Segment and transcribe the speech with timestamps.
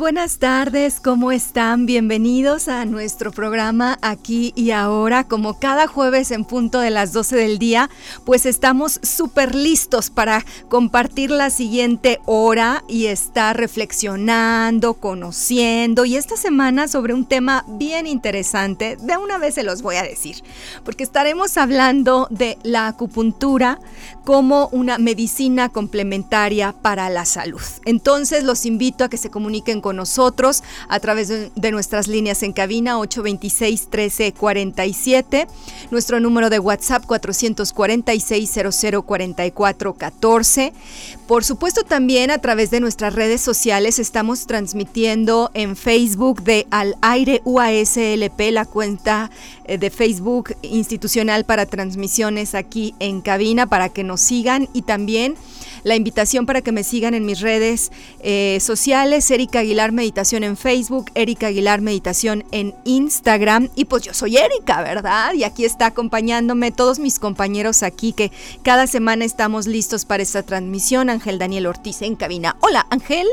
[0.00, 1.84] Buenas tardes, ¿cómo están?
[1.84, 5.24] Bienvenidos a nuestro programa aquí y ahora.
[5.24, 7.90] Como cada jueves en punto de las 12 del día,
[8.24, 16.36] pues estamos súper listos para compartir la siguiente hora y estar reflexionando, conociendo y esta
[16.36, 18.96] semana sobre un tema bien interesante.
[18.96, 20.42] De una vez se los voy a decir,
[20.84, 23.78] porque estaremos hablando de la acupuntura
[24.24, 27.62] como una medicina complementaria para la salud.
[27.84, 32.52] Entonces los invito a que se comuniquen con nosotros a través de, nuestras líneas en
[32.52, 35.46] cabina 826 1347,
[35.90, 40.72] nuestro número de WhatsApp 446 0044 14.
[41.26, 46.96] Por supuesto también a través de nuestras redes sociales estamos transmitiendo en Facebook de Al
[47.02, 49.30] Aire UASLP, la cuenta
[49.64, 55.36] eh, de Facebook institucional para transmisiones aquí en cabina para que nos sigan y también
[55.82, 60.56] la invitación para que me sigan en mis redes eh, sociales, Erika Aguilar Meditación en
[60.56, 63.68] Facebook, Erika Aguilar Meditación en Instagram.
[63.74, 65.34] Y pues yo soy Erika, ¿verdad?
[65.34, 68.30] Y aquí está acompañándome todos mis compañeros aquí que
[68.62, 71.10] cada semana estamos listos para esta transmisión.
[71.10, 72.56] Ángel Daniel Ortiz en cabina.
[72.60, 73.26] Hola Ángel.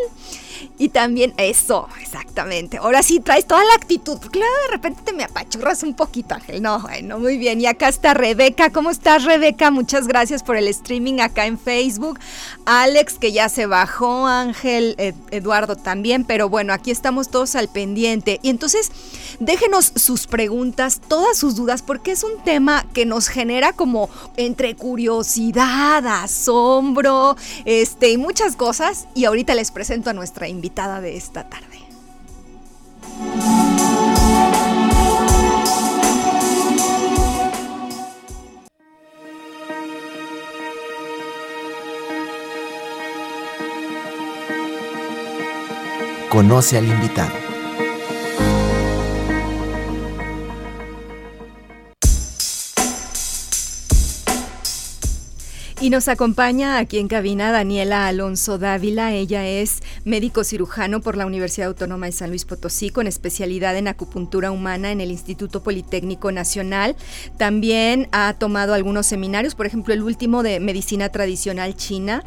[0.77, 2.77] Y también eso, exactamente.
[2.77, 4.19] Ahora sí traes toda la actitud.
[4.19, 6.61] Claro, de repente te me apachurras un poquito, Ángel.
[6.61, 7.59] No, bueno, muy bien.
[7.59, 8.71] Y acá está Rebeca.
[8.71, 9.71] ¿Cómo estás, Rebeca?
[9.71, 12.19] Muchas gracias por el streaming acá en Facebook.
[12.65, 14.95] Alex, que ya se bajó, Ángel,
[15.31, 16.25] Eduardo también.
[16.25, 18.39] Pero bueno, aquí estamos todos al pendiente.
[18.43, 18.91] Y entonces,
[19.39, 24.75] déjenos sus preguntas, todas sus dudas, porque es un tema que nos genera como entre
[24.75, 29.07] curiosidad, asombro, este, y muchas cosas.
[29.15, 31.77] Y ahorita les presento a nuestra invitada de esta tarde.
[46.29, 47.46] Conoce al invitado.
[55.79, 59.13] Y nos acompaña aquí en cabina Daniela Alonso Dávila.
[59.13, 63.87] Ella es médico cirujano por la Universidad Autónoma de San Luis Potosí con especialidad en
[63.87, 66.95] acupuntura humana en el Instituto Politécnico Nacional.
[67.37, 72.23] También ha tomado algunos seminarios, por ejemplo el último de medicina tradicional china.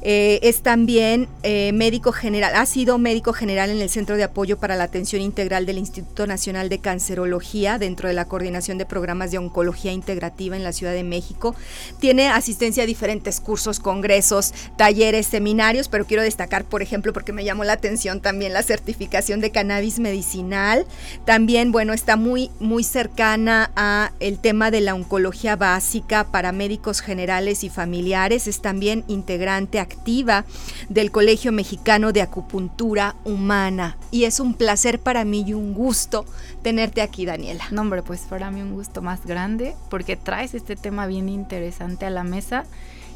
[0.00, 4.58] Eh, es también eh, médico general, ha sido médico general en el Centro de Apoyo
[4.58, 9.30] para la Atención Integral del Instituto Nacional de Cancerología dentro de la Coordinación de Programas
[9.30, 11.54] de Oncología Integrativa en la Ciudad de México.
[12.00, 17.64] Tiene asistencia diferentes cursos, congresos, talleres, seminarios, pero quiero destacar, por ejemplo, porque me llamó
[17.64, 20.86] la atención también la certificación de cannabis medicinal.
[21.24, 27.00] También, bueno, está muy, muy cercana a el tema de la oncología básica para médicos
[27.00, 28.46] generales y familiares.
[28.46, 30.44] Es también integrante activa
[30.88, 33.98] del Colegio Mexicano de Acupuntura Humana.
[34.12, 36.26] Y es un placer para mí y un gusto
[36.62, 37.64] tenerte aquí, Daniela.
[37.72, 42.06] No, hombre, pues para mí un gusto más grande porque traes este tema bien interesante
[42.06, 42.64] a la mesa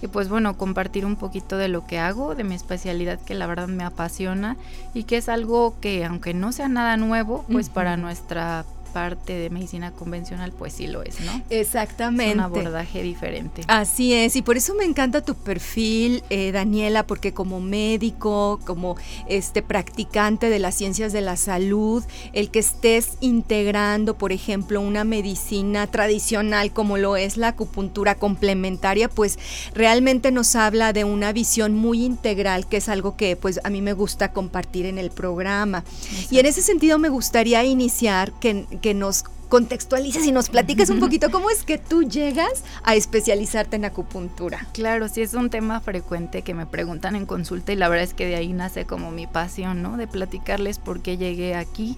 [0.00, 3.46] y pues bueno, compartir un poquito de lo que hago, de mi especialidad que la
[3.46, 4.56] verdad me apasiona
[4.94, 8.64] y que es algo que aunque no sea nada nuevo, pues para nuestra
[8.98, 11.40] parte de medicina convencional, pues sí lo es, ¿no?
[11.50, 12.30] Exactamente.
[12.30, 13.62] Es un abordaje diferente.
[13.68, 18.96] Así es, y por eso me encanta tu perfil, eh, Daniela, porque como médico, como
[19.28, 22.02] este practicante de las ciencias de la salud,
[22.32, 29.08] el que estés integrando, por ejemplo, una medicina tradicional como lo es la acupuntura complementaria,
[29.08, 29.38] pues
[29.74, 33.80] realmente nos habla de una visión muy integral, que es algo que pues a mí
[33.80, 35.84] me gusta compartir en el programa.
[36.32, 41.00] Y en ese sentido me gustaría iniciar que que nos contextualices y nos platiques un
[41.00, 44.66] poquito cómo es que tú llegas a especializarte en acupuntura.
[44.72, 48.14] Claro, sí es un tema frecuente que me preguntan en consulta y la verdad es
[48.14, 49.96] que de ahí nace como mi pasión, ¿no?
[49.96, 51.96] De platicarles por qué llegué aquí.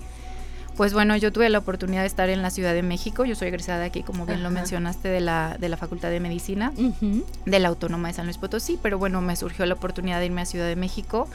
[0.77, 3.49] Pues bueno, yo tuve la oportunidad de estar en la Ciudad de México, yo soy
[3.49, 6.73] egresada aquí, como bien lo mencionaste, de la, de la Facultad de Medicina,
[7.45, 10.41] de la Autónoma de San Luis Potosí, pero bueno, me surgió la oportunidad de irme
[10.41, 11.29] a Ciudad de México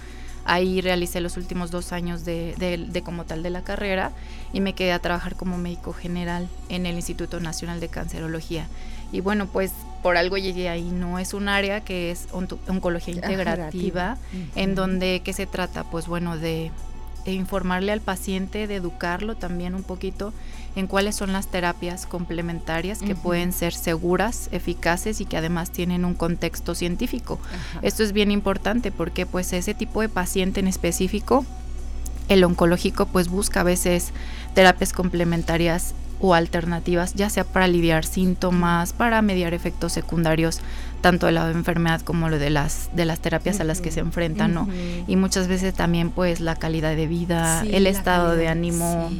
[0.45, 4.11] Ahí realicé los últimos dos años de, de, como tal de la carrera
[4.53, 8.67] y me quedé a trabajar como médico general en el Instituto Nacional de Cancerología.
[9.11, 9.71] Y bueno, pues
[10.03, 10.91] por algo llegué ahí.
[10.91, 14.17] No es un área que es oncología integrativa,
[14.55, 15.83] en donde, ¿qué se trata?
[15.83, 16.71] Pues bueno, de,
[17.25, 20.31] informarle al paciente, de educarlo también un poquito
[20.75, 26.05] en cuáles son las terapias complementarias que pueden ser seguras, eficaces y que además tienen
[26.05, 27.39] un contexto científico.
[27.81, 31.45] Esto es bien importante porque pues ese tipo de paciente en específico,
[32.27, 34.11] el oncológico pues busca a veces
[34.53, 40.61] terapias complementarias o alternativas, ya sea para aliviar síntomas, para mediar efectos secundarios,
[41.01, 43.99] tanto de la enfermedad como lo de las, de las terapias a las que se
[43.99, 44.67] enfrentan, ¿no?
[45.07, 49.11] Y muchas veces también pues la calidad de vida, el estado de ánimo.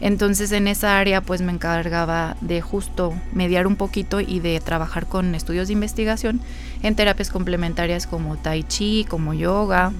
[0.00, 5.06] Entonces en esa área pues me encargaba de justo mediar un poquito y de trabajar
[5.06, 6.40] con estudios de investigación
[6.82, 9.92] en terapias complementarias como tai chi, como yoga.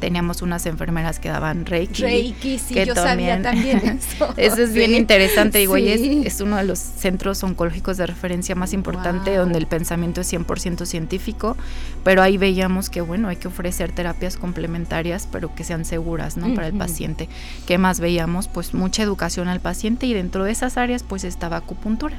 [0.00, 2.02] Teníamos unas enfermeras que daban Reiki.
[2.02, 4.34] Reiki, sí, yo también, sabía también eso.
[4.36, 8.72] eso es bien interesante, digo, y es, uno de los centros oncológicos de referencia más
[8.72, 11.56] importante donde el pensamiento es 100% científico,
[12.04, 16.54] pero ahí veíamos que, bueno, hay que ofrecer terapias complementarias, pero que sean seguras, ¿no?
[16.54, 17.28] Para el paciente.
[17.66, 18.48] ¿Qué más veíamos?
[18.48, 22.16] Pues mucha educación al paciente y dentro de esas áreas, pues estaba acupuntura.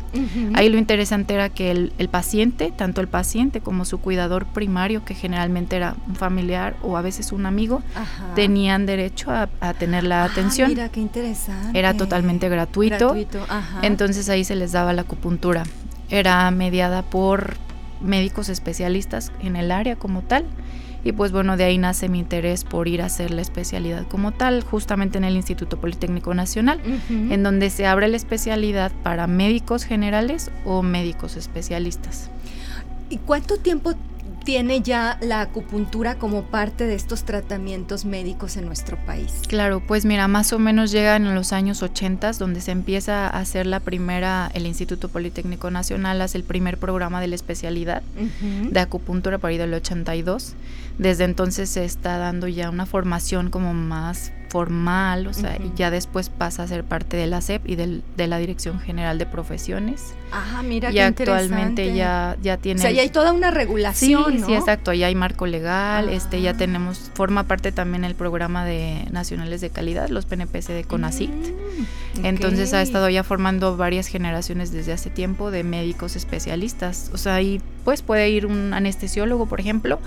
[0.53, 5.05] Ahí lo interesante era que el, el paciente, tanto el paciente como su cuidador primario,
[5.05, 7.81] que generalmente era un familiar o a veces una amigo,
[8.35, 10.69] tenían derecho a, tener la ah, atención.
[10.69, 11.77] Mira, qué interesante.
[11.77, 13.15] Era totalmente gratuito.
[13.81, 15.63] Entonces ahí se les daba la acupuntura.
[16.09, 17.55] Era mediada por
[18.01, 20.45] médicos especialistas en el área como tal.
[21.05, 24.31] Y pues bueno, de ahí nace mi interés por ir a hacer la especialidad como
[24.31, 26.79] tal, justamente en el Instituto Politécnico Nacional,
[27.09, 32.29] en donde se abre la especialidad para médicos generales o médicos especialistas.
[33.09, 33.95] ¿Y cuánto tiempo
[34.43, 39.41] tiene ya la acupuntura como parte de estos tratamientos médicos en nuestro país?
[39.47, 43.39] Claro, pues mira, más o menos llega en los años 80, donde se empieza a
[43.39, 48.03] hacer la primera, el Instituto Politécnico Nacional hace el primer programa de la especialidad
[48.69, 50.53] de acupuntura para ir del 82.
[50.97, 55.89] Desde entonces se está dando ya una formación como más formal, o sea, y ya
[55.89, 59.25] después pasa a ser parte de la SEP y del, de la Dirección General de
[59.25, 60.13] Profesiones.
[60.31, 62.79] Ajá, mira y actualmente ya, ya tiene...
[62.79, 66.39] O sea, ya hay toda una regulación, Sí, sí, exacto, ya hay marco legal, este
[66.39, 66.53] ya ah.
[66.53, 71.31] tenemos, forma parte también el programa de nacionales de calidad, los PNPC de CONACIT.
[71.31, 77.09] Mm, Entonces ha estado ya formando varias generaciones desde hace tiempo de médicos especialistas.
[77.11, 79.99] O sea, ahí pues puede ir un anestesiólogo, por ejemplo,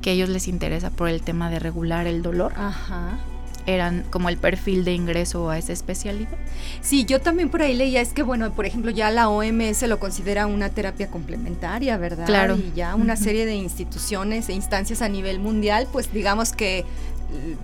[0.00, 2.54] que a ellos les interesa por el tema de regular el dolor.
[2.56, 3.18] Ajá
[3.66, 6.36] eran como el perfil de ingreso a esa especialidad.
[6.80, 9.98] Sí, yo también por ahí leía, es que bueno, por ejemplo, ya la OMS lo
[9.98, 12.26] considera una terapia complementaria, ¿verdad?
[12.26, 12.56] Claro.
[12.56, 16.84] Y ya una serie de instituciones e instancias a nivel mundial, pues digamos que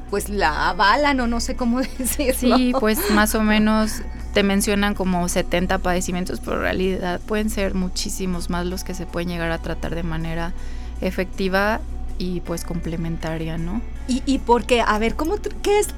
[0.08, 2.56] pues la avalan o no sé cómo decirlo.
[2.56, 4.02] Sí, pues más o menos
[4.34, 9.06] te mencionan como 70 padecimientos, pero en realidad pueden ser muchísimos más los que se
[9.06, 10.52] pueden llegar a tratar de manera
[11.00, 11.80] efectiva
[12.18, 13.80] y pues complementaria, ¿no?
[14.10, 15.94] Y, y porque, a ver, ¿cómo, ¿qué es?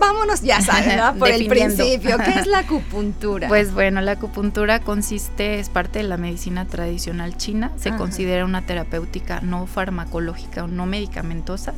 [0.00, 1.14] vámonos, ya sabes, ¿no?
[1.14, 3.46] Por el principio, ¿qué es la acupuntura?
[3.46, 8.62] Pues bueno, la acupuntura consiste, es parte de la medicina tradicional china, se considera una
[8.62, 11.72] terapéutica no farmacológica o no medicamentosa,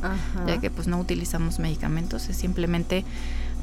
[0.47, 3.05] ya que pues no utilizamos medicamentos, es simplemente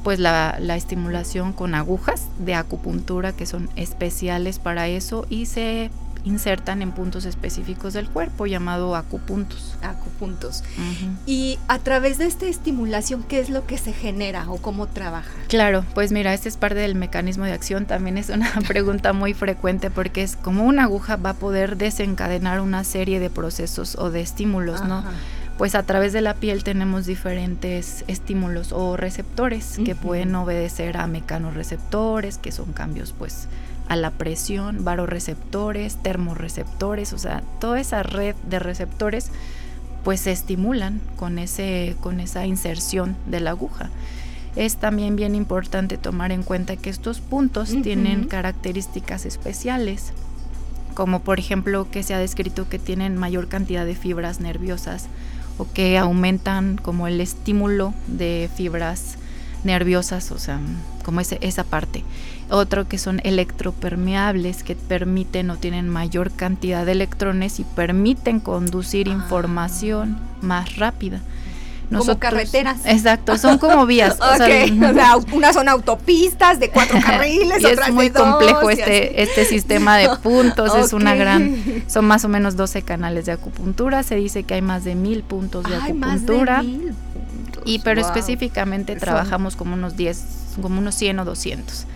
[0.05, 5.91] pues la, la, estimulación con agujas de acupuntura que son especiales para eso y se
[6.27, 9.77] insertan en puntos específicos del cuerpo, llamado acupuntos.
[9.81, 10.65] Acupuntos.
[11.25, 15.31] Y a través de esta estimulación, ¿qué es lo que se genera o cómo trabaja?
[15.49, 17.87] Claro, pues mira, este es parte del mecanismo de acción.
[17.87, 22.61] También es una pregunta muy frecuente porque es como una aguja va a poder desencadenar
[22.61, 25.05] una serie de procesos o de estímulos, ¿no?
[25.59, 31.07] pues a través de la piel tenemos diferentes estímulos o receptores que pueden obedecer a
[31.07, 33.49] mecanorreceptores, que son cambios pues
[33.89, 39.31] a la presión, varoreceptores, termorreceptores, o sea, toda esa red de receptores
[40.05, 43.91] pues se estimulan con, ese, con esa inserción de la aguja.
[44.55, 50.13] Es también bien importante tomar en cuenta que estos puntos tienen características especiales,
[50.95, 55.09] como por ejemplo que se ha descrito que tienen mayor cantidad de fibras nerviosas
[55.59, 59.17] o que aumentan como el estímulo de fibras
[59.65, 60.61] nerviosas, o sea,
[61.05, 62.05] como ese, esa parte.
[62.49, 69.09] Otro que son electropermeables, que permiten o tienen mayor cantidad de electrones y permiten conducir
[69.09, 69.13] ah.
[69.13, 71.21] información más rápida.
[71.91, 72.87] como carreteras.
[72.87, 74.17] Exacto, son como vías.
[74.21, 79.97] o, sea, unas son autopistas de cuatro carriles, y es muy complejo este, este sistema
[79.97, 84.45] de puntos, es una gran, son más o menos 12 canales de acupuntura, se dice
[84.45, 86.63] que hay más de mil puntos de acupuntura.
[87.65, 88.11] Y pero Wow.
[88.11, 90.25] específicamente trabajamos como unos 10,
[90.63, 91.87] como unos 100 o 200,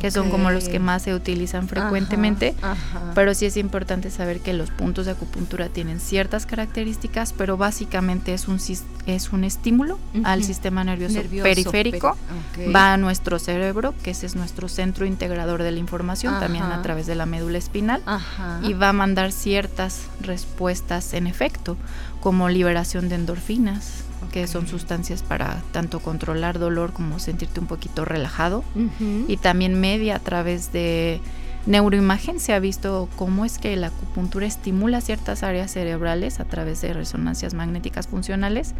[0.00, 2.54] que son como los que más se utilizan frecuentemente.
[2.62, 3.12] Ajá, ajá.
[3.14, 8.34] Pero sí es importante saber que los puntos de acupuntura tienen ciertas características, pero básicamente
[8.34, 8.58] es un,
[9.06, 12.16] es un estímulo al sistema nervioso, Nervioso, periférico.
[12.74, 16.82] Va a nuestro cerebro, que ese es nuestro centro integrador de la información, también a
[16.82, 18.60] través de la médula espinal, Ajá.
[18.62, 21.76] y va a mandar ciertas respuestas en efecto,
[22.20, 28.04] como liberación de endorfinas, que son sustancias para tanto controlar dolor como sentirte un poquito
[28.04, 29.24] relajado Ujú.
[29.28, 31.20] y también media a través de
[31.66, 36.82] neuroimagen se ha visto cómo es que la acupuntura estimula ciertas áreas cerebrales a través
[36.82, 38.74] de resonancias magnéticas funcionales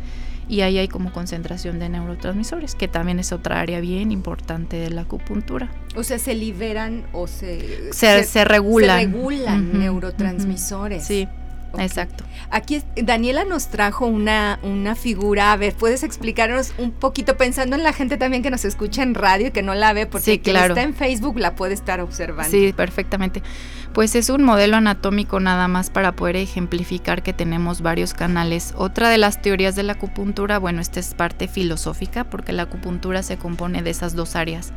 [0.49, 4.91] y ahí hay como concentración de neurotransmisores, que también es otra área bien importante de
[4.91, 5.71] la acupuntura.
[5.97, 7.91] O sea, se liberan o se...
[7.95, 8.99] Se, se regulan.
[9.01, 10.99] se regulan Ujú, neurotransmisores.
[11.05, 11.07] ujú.
[11.09, 11.29] Sí,
[11.79, 12.25] Exacto.
[12.51, 15.53] Aquí Daniela nos trajo una, una figura.
[15.53, 19.15] A ver, ¿puedes explicarnos un poquito pensando en la gente también que nos escucha en
[19.15, 20.07] radio y que no la ve?
[20.07, 22.51] Porque Sí, quien está en Facebook la puede estar observando.
[22.51, 23.43] Sí, perfectamente.
[23.93, 28.75] Pues es un modelo anatómico nada más para poder ejemplificar que tenemos varios canales.
[28.77, 33.23] Otra de las teorías de la acupuntura, bueno, esta es parte filosófica porque la acupuntura
[33.23, 34.73] se compone de esas dos áreas.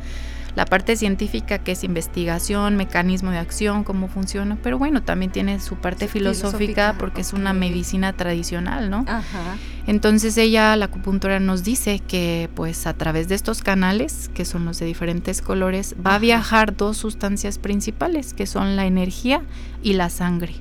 [0.54, 5.60] La parte científica que es investigación, mecanismo de acción, cómo funciona, pero bueno, también tiene
[5.60, 9.04] su parte Sí, filosófica, filosófica, porque es una medicina tradicional, ¿no?
[9.06, 9.56] Ajá.
[9.86, 14.64] Entonces ella, la acupuntura, nos dice que pues a través de estos canales, que son
[14.64, 19.42] los de diferentes colores, va a viajar dos sustancias principales, que son la energía
[19.82, 20.54] y la sangre.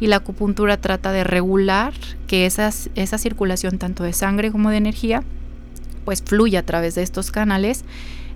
[0.00, 1.92] Y la acupuntura trata de regular
[2.26, 5.22] que esas, esa circulación tanto de sangre como de energía
[6.04, 7.84] pues fluya a través de estos canales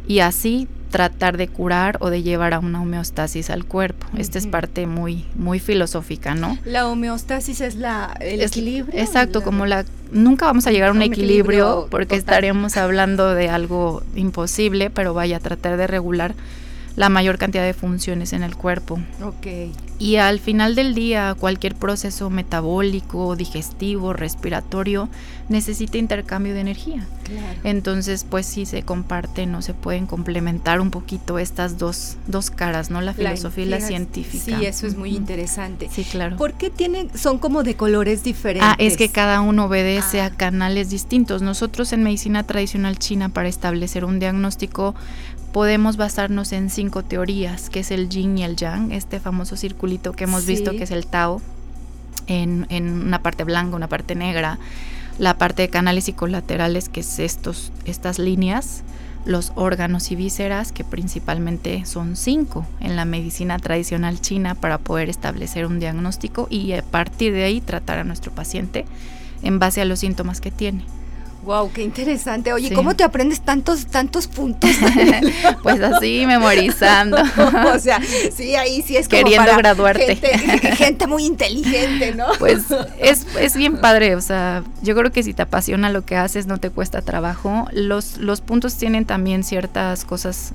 [0.09, 4.07] y así tratar de curar o de llevar a una homeostasis al cuerpo.
[4.17, 6.57] Esta es parte muy muy filosófica, ¿no?
[6.65, 8.99] La homeostasis es la, el Es- equilibrio.
[8.99, 12.19] Exacto, la- como la nunca vamos a llegar a un, equilibrio, equilibrio porque total.
[12.21, 16.35] estaríamos hablando de algo imposible, pero vaya a tratar de regular
[16.99, 18.99] la mayor cantidad de funciones en el cuerpo.
[19.23, 19.47] Ok.
[20.01, 25.09] Y al final del día, cualquier proceso metabólico, digestivo, respiratorio,
[25.49, 27.07] necesita intercambio de energía.
[27.25, 27.59] Claro.
[27.65, 32.91] Entonces, pues sí se comparten o se pueden complementar un poquito estas dos, dos caras,
[32.91, 33.01] ¿no?
[33.01, 34.59] La filosofía y la científica.
[34.59, 35.89] Sí, eso es muy interesante.
[35.93, 36.37] Sí, claro.
[36.37, 38.69] ¿Por qué tienen, son como de colores diferentes?
[38.73, 40.27] Ah, es que cada uno obedece Ah.
[40.27, 41.43] a canales distintos.
[41.43, 44.95] Nosotros en medicina tradicional china para establecer un diagnóstico
[45.53, 50.13] podemos basarnos en cinco teorías, que es el yin y el yang, este famoso circulito
[50.13, 51.41] que hemos visto que es el Tao,
[52.27, 54.59] en, en una parte blanca, una parte negra,
[55.19, 58.83] la parte de canales y colaterales, que es estos, estas líneas,
[59.25, 65.09] los órganos y vísceras, que principalmente son cinco en la medicina tradicional china para poder
[65.09, 68.87] establecer un diagnóstico y a partir de ahí tratar a nuestro paciente
[69.43, 70.85] en base a los síntomas que tiene.
[71.49, 72.53] Wow, qué interesante.
[72.53, 72.75] Oye, Sí.
[72.75, 74.69] ¿cómo te aprendes tantos, tantos puntos?
[75.63, 77.17] Pues así, memorizando.
[77.75, 78.03] o sea,
[78.35, 80.15] sí, ahí sí es como Queriendo para graduarte.
[80.17, 82.27] Gente, gente muy inteligente, ¿no?
[82.39, 82.65] Pues
[82.99, 86.47] es, es bien padre, o sea, yo creo que si te apasiona lo que haces,
[86.47, 87.67] no te cuesta trabajo.
[87.73, 90.53] Los, los puntos tienen también ciertas cosas,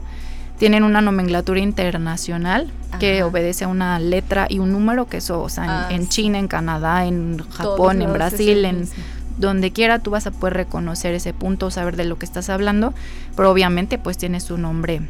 [0.59, 5.49] tienen una nomenclatura internacional que obedece a una letra y un número, que eso, o
[5.49, 6.07] sea, en, Ah, en.
[6.07, 8.87] China, en Canadá, en Japón, en Brasil, en.
[9.37, 12.93] Donde quiera tú vas a poder reconocer ese punto, saber de lo que estás hablando,
[13.35, 15.01] pero obviamente pues tiene su nombre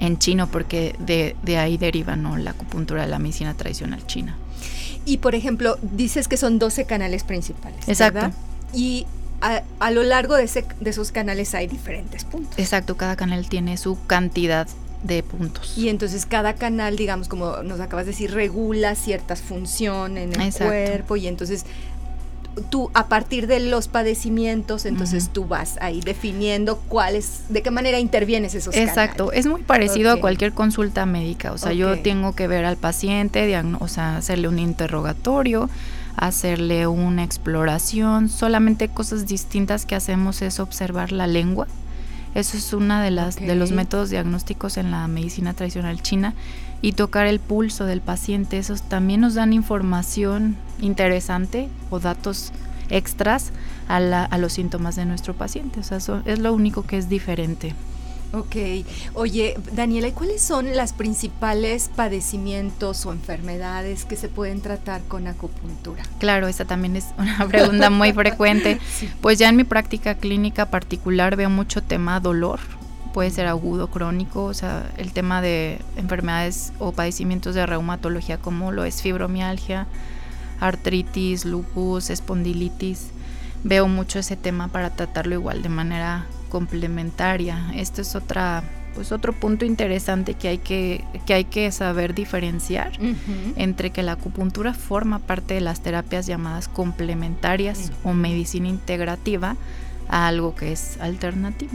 [0.00, 2.36] en chino porque de, de ahí deriva ¿no?
[2.36, 4.36] la acupuntura de la medicina tradicional china.
[5.06, 7.86] Y por ejemplo, dices que son 12 canales principales.
[7.88, 8.20] Exacto.
[8.20, 8.32] ¿verdad?
[8.72, 9.06] Y
[9.42, 12.58] a, a lo largo de, ese- de esos canales hay diferentes puntos.
[12.58, 14.66] Exacto, cada canal tiene su cantidad
[15.02, 15.76] de puntos.
[15.76, 20.40] Y entonces cada canal, digamos, como nos acabas de decir, regula ciertas funciones en el
[20.40, 20.64] Exacto.
[20.68, 21.66] cuerpo y entonces
[22.70, 27.98] tú a partir de los padecimientos, entonces tú vas ahí definiendo cuáles, de qué manera
[27.98, 29.46] intervienes esos Exacto, canales.
[29.46, 33.60] es muy parecido a cualquier consulta médica, o sea, yo tengo que ver al paciente,
[33.80, 35.68] o sea, hacerle un interrogatorio,
[36.16, 41.66] hacerle una exploración, solamente cosas distintas que hacemos es observar la lengua.
[42.34, 46.34] Eso es una de las de los métodos diagnósticos en la medicina tradicional china
[46.82, 52.52] y tocar el pulso del paciente, esos también nos dan información interesante o datos
[52.90, 53.50] extras
[53.88, 56.98] a, la- a los síntomas de nuestro paciente, o sea, eso es lo único que
[56.98, 57.74] es diferente.
[58.32, 58.56] Ok.
[59.14, 65.28] Oye, Daniela, ¿y cuáles son las principales padecimientos o enfermedades que se pueden tratar con
[65.28, 66.02] acupuntura?
[66.18, 68.80] Claro, esa también es una pregunta muy frecuente.
[68.92, 69.08] Sí.
[69.20, 72.58] Pues ya en mi práctica clínica particular veo mucho tema dolor,
[73.14, 78.72] puede ser agudo, crónico, o sea, el tema de enfermedades o padecimientos de reumatología como
[78.72, 79.86] lo es fibromialgia,
[80.58, 83.10] artritis, lupus, espondilitis.
[83.62, 87.72] veo mucho ese tema para tratarlo igual de manera complementaria.
[87.76, 92.92] Esto es otra pues otro punto interesante que hay que, que, hay que saber diferenciar
[93.56, 99.56] entre que la acupuntura forma parte de las terapias llamadas complementarias o medicina integrativa
[100.08, 101.72] a algo que es alternativo.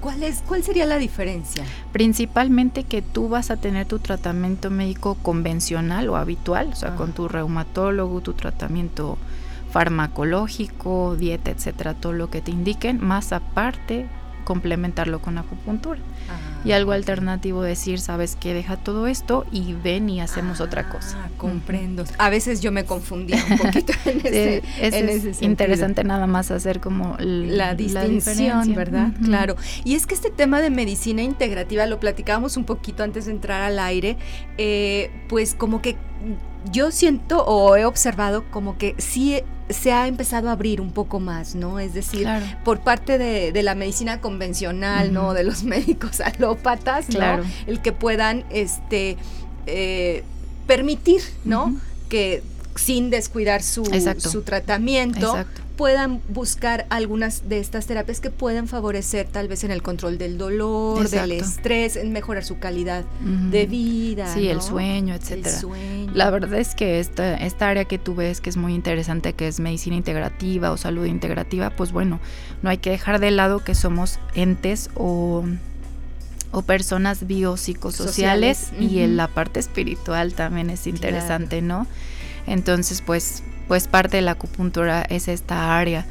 [0.00, 1.64] ¿Cuál, es, ¿Cuál sería la diferencia?
[1.92, 7.12] Principalmente que tú vas a tener tu tratamiento médico convencional o habitual, o sea, con
[7.12, 9.18] tu reumatólogo, tu tratamiento
[9.72, 14.06] farmacológico, dieta, etcétera, todo lo que te indiquen, más aparte
[14.44, 16.00] complementarlo con acupuntura.
[16.30, 16.47] Ah.
[16.64, 20.92] Y algo alternativo decir, sabes que deja todo esto y ven y hacemos otra ah,
[20.92, 21.30] cosa.
[21.36, 22.04] Comprendo.
[22.18, 24.62] A veces yo me confundía un poquito en, ese,
[25.30, 29.12] es interesante nada más hacer como la, distinción, ¿verdad?
[29.22, 29.56] Claro.
[29.84, 33.62] Y es que este tema de medicina integrativa lo platicábamos un poquito antes de entrar
[33.62, 34.16] al aire,
[34.56, 35.96] eh, pues como que
[36.72, 41.20] yo siento o he observado como que sí se ha empezado a abrir un poco
[41.20, 41.78] más, ¿no?
[41.78, 42.26] Es decir,
[42.64, 45.34] por parte de, la medicina convencional, ¿no?
[45.34, 47.44] De los médicos alópatas, claro.
[47.66, 49.16] El que puedan, este,
[49.66, 50.24] eh,
[50.66, 51.78] permitir, ¿no?
[52.08, 52.42] Que
[52.76, 53.84] sin descuidar su,
[54.18, 59.70] su tratamiento, Exacto puedan buscar algunas de estas terapias que pueden favorecer tal vez en
[59.70, 64.34] el control del dolor, del estrés, en mejorar su calidad de vida.
[64.34, 65.56] Sí, el sueño, etcétera.
[66.12, 69.46] La verdad es que esta, esta área que tú ves que es muy interesante, que
[69.46, 72.18] es medicina integrativa o salud integrativa, pues bueno,
[72.60, 75.44] no hay que dejar de lado que somos entes o
[76.50, 81.86] o personas biopsicosociales y en la parte espiritual también es interesante, ¿no?
[82.46, 86.06] Entonces, pues pues parte de la acupuntura es esta área.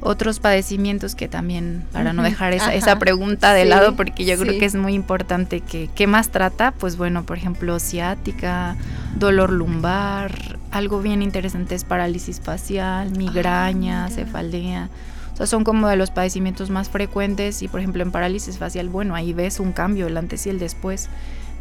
[0.00, 4.64] Otros padecimientos que también, para no dejar esa, pregunta de lado, porque yo creo que
[4.64, 6.72] es muy importante que, ¿qué más trata?
[6.72, 8.76] Pues bueno, por ejemplo, ciática,
[9.16, 14.88] dolor lumbar, algo bien interesante es parálisis facial, migraña, cefalea.
[15.34, 18.88] O sea, son como de los padecimientos más frecuentes y por ejemplo en parálisis facial,
[18.88, 21.08] bueno, ahí ves un cambio, el antes y el después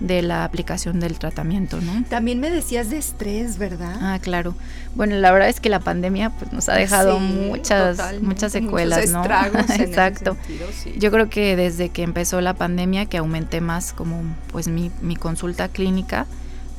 [0.02, 2.04] de la aplicación del tratamiento, ¿no?
[2.10, 3.96] También me decías de estrés, ¿verdad?
[4.02, 4.56] Ah, claro.
[4.96, 9.24] Bueno, la verdad es que la pandemia pues nos ha dejado muchas muchas secuelas, ¿no?
[9.80, 10.36] Exacto.
[10.98, 15.16] Yo creo que desde que empezó la pandemia que aumenté más como pues mi, mi
[15.16, 16.26] consulta clínica,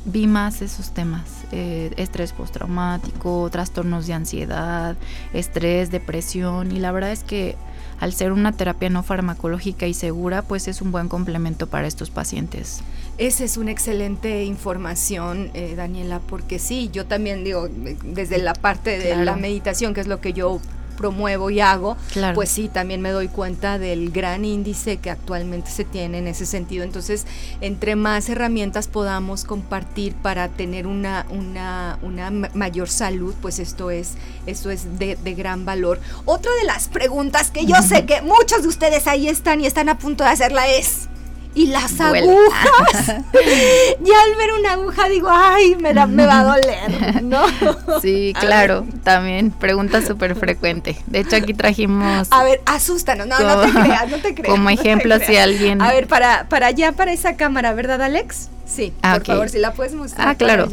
[0.05, 4.97] vi más esos temas, eh, estrés postraumático, trastornos de ansiedad,
[5.33, 7.55] estrés, depresión y la verdad es que
[8.03, 12.09] al ser una terapia no farmacológica y segura, pues es un buen complemento para estos
[12.09, 12.81] pacientes.
[13.17, 17.69] Esa es una excelente información, eh, Daniela, porque sí, yo también digo,
[18.03, 20.59] desde la parte de la meditación, que es lo que yo
[20.93, 21.97] promuevo y hago,
[22.33, 26.45] pues sí, también me doy cuenta del gran índice que actualmente se tiene en ese
[26.45, 26.83] sentido.
[26.83, 27.25] Entonces,
[27.61, 34.13] entre más herramientas podamos compartir para tener una, una, una mayor salud, pues esto es,
[34.45, 35.99] esto es de, de, gran valor.
[36.25, 39.89] Otra de las preguntas que yo sé que muchos de ustedes ahí están y están
[39.89, 41.09] a punto de hacerla es,
[41.55, 43.07] y las agujas.
[43.07, 47.43] ya al ver una aguja digo, ay, me, me va a doler, ¿no?
[48.01, 50.97] Sí, claro, también, pregunta súper frecuente.
[51.07, 52.27] De hecho, aquí trajimos...
[52.31, 54.49] A ver, asústanos, no, no te creas, no te creas.
[54.49, 55.81] Como ejemplo, si alguien...
[55.81, 58.49] A ver, para, para allá, para esa cámara, ¿verdad, Alex?
[58.65, 60.27] Sí, ah, por favor, si la puedes mostrar.
[60.27, 60.67] Ah, claro.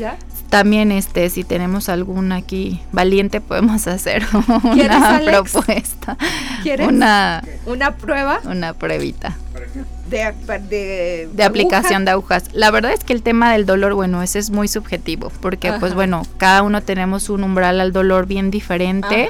[0.48, 4.26] También, este, si tenemos alguna aquí valiente, podemos hacer
[4.64, 6.16] una propuesta.
[6.64, 6.88] ¿Quieres?
[6.88, 8.40] Una, una prueba.
[8.44, 9.36] Una pruebita
[10.10, 12.44] de, aplicación de agujas.
[12.52, 15.94] La verdad es que el tema del dolor, bueno, ese es muy subjetivo, porque pues
[15.94, 19.28] bueno, cada uno tenemos un umbral al dolor bien diferente.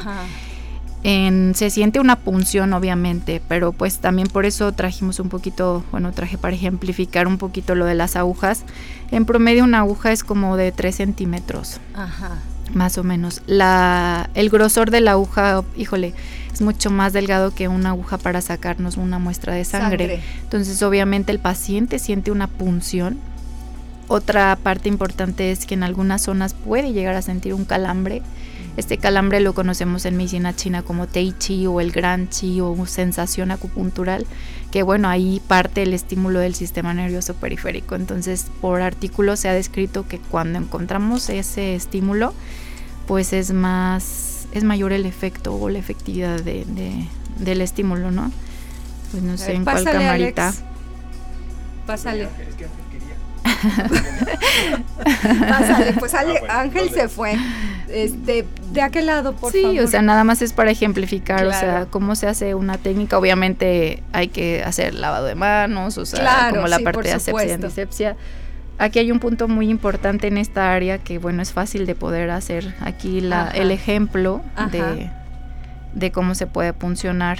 [1.03, 6.13] En, se siente una punción obviamente, pero pues también por eso trajimos un poquito, bueno,
[6.13, 8.65] traje para ejemplificar un poquito lo de las agujas.
[9.11, 11.81] En promedio una aguja es como de 3 centímetros.
[11.95, 12.39] Ajá.
[12.75, 13.43] Más o menos.
[13.47, 16.15] La, el grosor de la aguja, híjole,
[16.53, 20.23] es mucho más delgado que una aguja para sacarnos una muestra de sangre.
[20.43, 23.19] Entonces obviamente el paciente siente una punción.
[24.09, 28.23] Otra parte importante es que en algunas zonas puede llegar a sentir un calambre.
[28.77, 32.87] Este calambre lo conocemos en medicina china como Tai Chi o el Gran Chi o
[32.87, 34.27] sensación acupuntural,
[34.71, 37.95] que bueno, ahí parte el estímulo del sistema nervioso periférico.
[37.95, 42.33] Entonces, por artículo se ha descrito que cuando encontramos ese estímulo,
[43.11, 46.65] pues es más es mayor el efecto o la efectividad de,
[47.41, 48.31] del estímulo, ¿no?
[49.11, 50.55] Pues no sé en cuál camarita.
[51.89, 52.29] Pásale.
[55.49, 56.25] Pásale, pues ah,
[56.61, 57.37] Ángel se fue.
[57.89, 59.73] Este, de aquel lado, por favor.
[59.73, 63.19] Sí, o sea, nada más es para ejemplificar, o sea, cómo se hace una técnica.
[63.19, 67.51] Obviamente hay que hacer lavado de manos, o sea, como la parte de asepsia y
[67.51, 68.17] antisepsia
[68.81, 72.31] Aquí hay un punto muy importante en esta área que, bueno, es fácil de poder
[72.31, 75.11] hacer aquí la, el ejemplo de
[75.95, 77.39] de cómo se puede puncionar.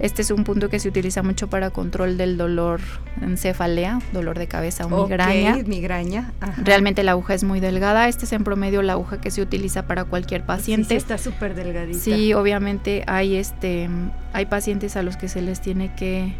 [0.00, 2.80] Este es un punto que se utiliza mucho para control del dolor
[3.22, 5.56] en cefalea, dolor de cabeza o migraña.
[5.64, 6.32] migraña.
[6.40, 6.60] ajá.
[6.64, 8.08] Realmente la aguja es muy delgada.
[8.08, 10.88] Este es en promedio la aguja que se utiliza para cualquier paciente.
[10.88, 12.00] sí, está súper delgadita.
[12.00, 13.88] Sí, obviamente hay este
[14.32, 16.34] hay pacientes a los que se les tiene que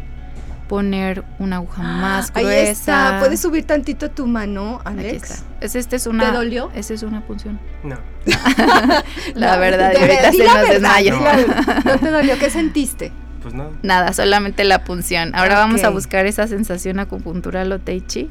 [0.67, 2.49] poner una aguja más gruesa.
[2.49, 3.17] Ahí está.
[3.19, 5.31] ¿Puedes subir tantito tu mano, Aquí Alex?
[5.31, 5.43] está.
[5.61, 6.71] Es, este es una, ¿Te dolió?
[6.75, 7.59] Esta es una punción.
[7.83, 7.97] No.
[9.35, 11.15] La No, verdad, y de ahorita se nos desmaya.
[11.85, 12.37] ¿No te dolió?
[12.39, 13.11] ¿Qué sentiste?
[13.41, 13.69] Pues nada.
[13.83, 15.35] Nada, solamente la punción.
[15.35, 18.29] Ahora vamos a buscar esa sensación acupuntural o tai chi.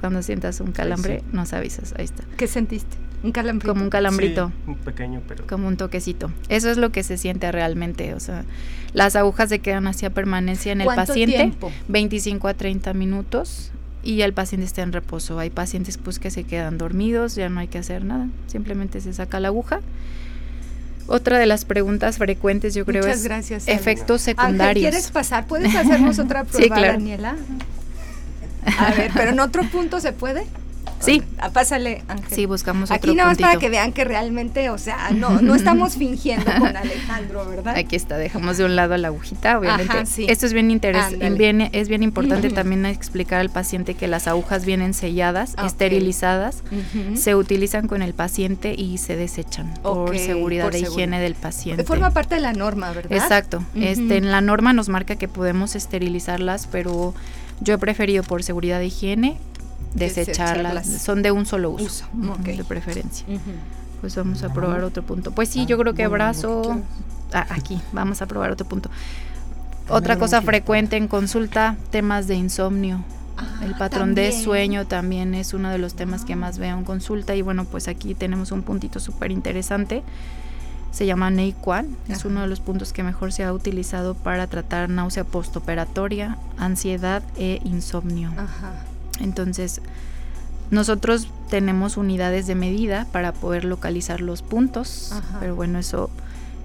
[0.00, 1.26] Cuando sientas un calambre, sí.
[1.32, 1.94] nos avisas.
[1.96, 2.24] Ahí está.
[2.36, 2.96] ¿Qué sentiste?
[3.24, 3.72] Un calambrito.
[3.72, 4.48] Como un calambrito.
[4.48, 5.46] Sí, un pequeño, pero.
[5.46, 6.30] como un toquecito.
[6.48, 8.44] Eso es lo que se siente realmente, o sea,
[8.92, 11.72] las agujas se quedan hacia permanencia en el ¿Cuánto paciente, tiempo?
[11.88, 15.38] 25 a 30 minutos y el paciente está en reposo.
[15.38, 19.12] Hay pacientes pues que se quedan dormidos, ya no hay que hacer nada, simplemente se
[19.14, 19.80] saca la aguja.
[21.06, 23.68] Otra de las preguntas frecuentes yo creo Muchas es gracias.
[23.68, 24.82] Efectos Ángel, secundarios.
[24.90, 25.46] ¿quieres pasar?
[25.46, 26.92] ¿Puedes hacernos otra prueba, Sí, claro.
[26.92, 27.36] Daniela?
[28.78, 30.44] A ver, pero en otro punto se puede.
[31.00, 31.22] Sí.
[31.38, 32.30] Ah, pásale, Ángel.
[32.30, 35.54] Sí, buscamos otro Aquí nada más para que vean que realmente, o sea, no, no
[35.54, 37.76] estamos fingiendo con Alejandro, ¿verdad?
[37.76, 39.92] Aquí está, dejamos de un lado la agujita, obviamente.
[39.92, 40.26] Ajá, sí.
[40.28, 41.26] Esto es bien interesante,
[41.72, 46.62] es bien importante también explicar al paciente que las agujas vienen selladas, esterilizadas,
[47.14, 51.84] se utilizan con el paciente y se desechan por seguridad por de higiene del paciente.
[51.84, 53.12] Forma parte de la norma, ¿verdad?
[53.12, 53.62] Exacto.
[53.74, 57.14] Este en la norma nos marca que podemos esterilizarlas, pero
[57.60, 59.38] yo he preferido por seguridad de higiene
[59.94, 60.74] desecharlas.
[60.86, 61.02] Desecharlas.
[61.02, 62.38] Son de un solo uso, Uso, ujú, ok.
[62.40, 63.26] de preferencia.
[63.28, 63.40] Ujú.
[64.00, 65.30] Pues vamos a probar otro punto.
[65.32, 66.82] Pues sí, yo creo que brazo.
[67.32, 68.90] Ah, aquí, vamos a probar otro punto.
[69.88, 73.02] Otra cosa frecuente en consulta, temas de insomnio.
[73.62, 74.44] El Ah, patrón de también.
[74.44, 77.34] sueño también es uno de los temas que más veo en consulta.
[77.34, 80.02] Y bueno, pues aquí tenemos un puntito súper interesante.
[80.92, 81.88] Se llama NEIQUAN.
[82.08, 87.22] Es uno de los puntos que mejor se ha utilizado para tratar náusea postoperatoria, ansiedad
[87.36, 88.30] e insomnio.
[88.36, 88.72] Ajá.
[89.20, 89.80] Entonces,
[90.70, 95.38] nosotros tenemos unidades de medida para poder localizar los puntos, Ajá.
[95.40, 96.10] pero bueno, eso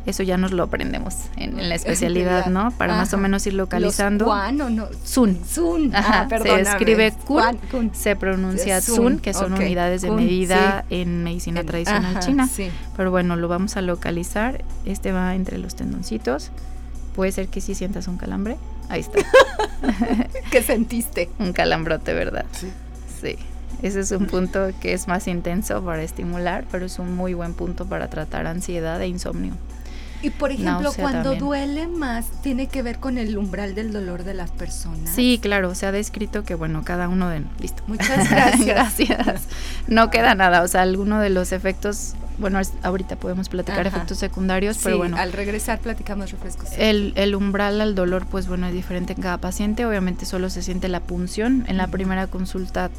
[0.05, 2.47] eso ya nos lo aprendemos en, en la especialidad.
[2.47, 2.71] ¿no?
[2.71, 4.25] Para más o menos ir localizando.
[4.25, 4.87] ¿Los Juan o no?
[5.03, 5.39] Sun.
[5.47, 5.95] Sun.
[5.95, 7.91] Ajá, ah, se escribe kun.
[7.93, 12.47] Se pronuncia Sun, que son unidades de kun, medida en medicina tradicional ajá, china.
[12.47, 12.69] Sí.
[12.97, 14.63] Pero bueno, lo vamos a localizar.
[14.85, 16.51] Este va entre los tendoncitos.
[17.15, 18.57] Puede ser que sí sientas un calambre.
[18.89, 19.19] Ahí está.
[20.51, 21.29] ¿Qué sentiste?
[21.39, 22.45] un calambrote, ¿verdad?
[22.51, 22.71] Sí.
[23.21, 23.35] Sí,
[23.81, 27.53] ese es un punto que es más intenso para estimular, pero es un muy buen
[27.53, 29.53] punto para tratar ansiedad e insomnio.
[30.21, 31.39] Y por ejemplo, Náusea cuando también.
[31.39, 35.09] duele más, tiene que ver con el umbral del dolor de las personas.
[35.15, 37.43] Sí, claro, se ha descrito que, bueno, cada uno de...
[37.59, 37.83] Listo.
[37.87, 38.65] Muchas gracias.
[38.65, 39.43] Gracias.
[39.87, 43.89] No queda nada, o sea, alguno de los efectos, bueno, es- ahorita podemos platicar Ajá.
[43.97, 46.69] efectos secundarios, Sí, pero bueno, al regresar platicamos refrescos.
[46.77, 49.85] el, el umbral al dolor, pues bueno, es diferente en cada paciente.
[49.85, 51.65] Obviamente solo se siente la punción.
[51.67, 52.89] En la primera consulta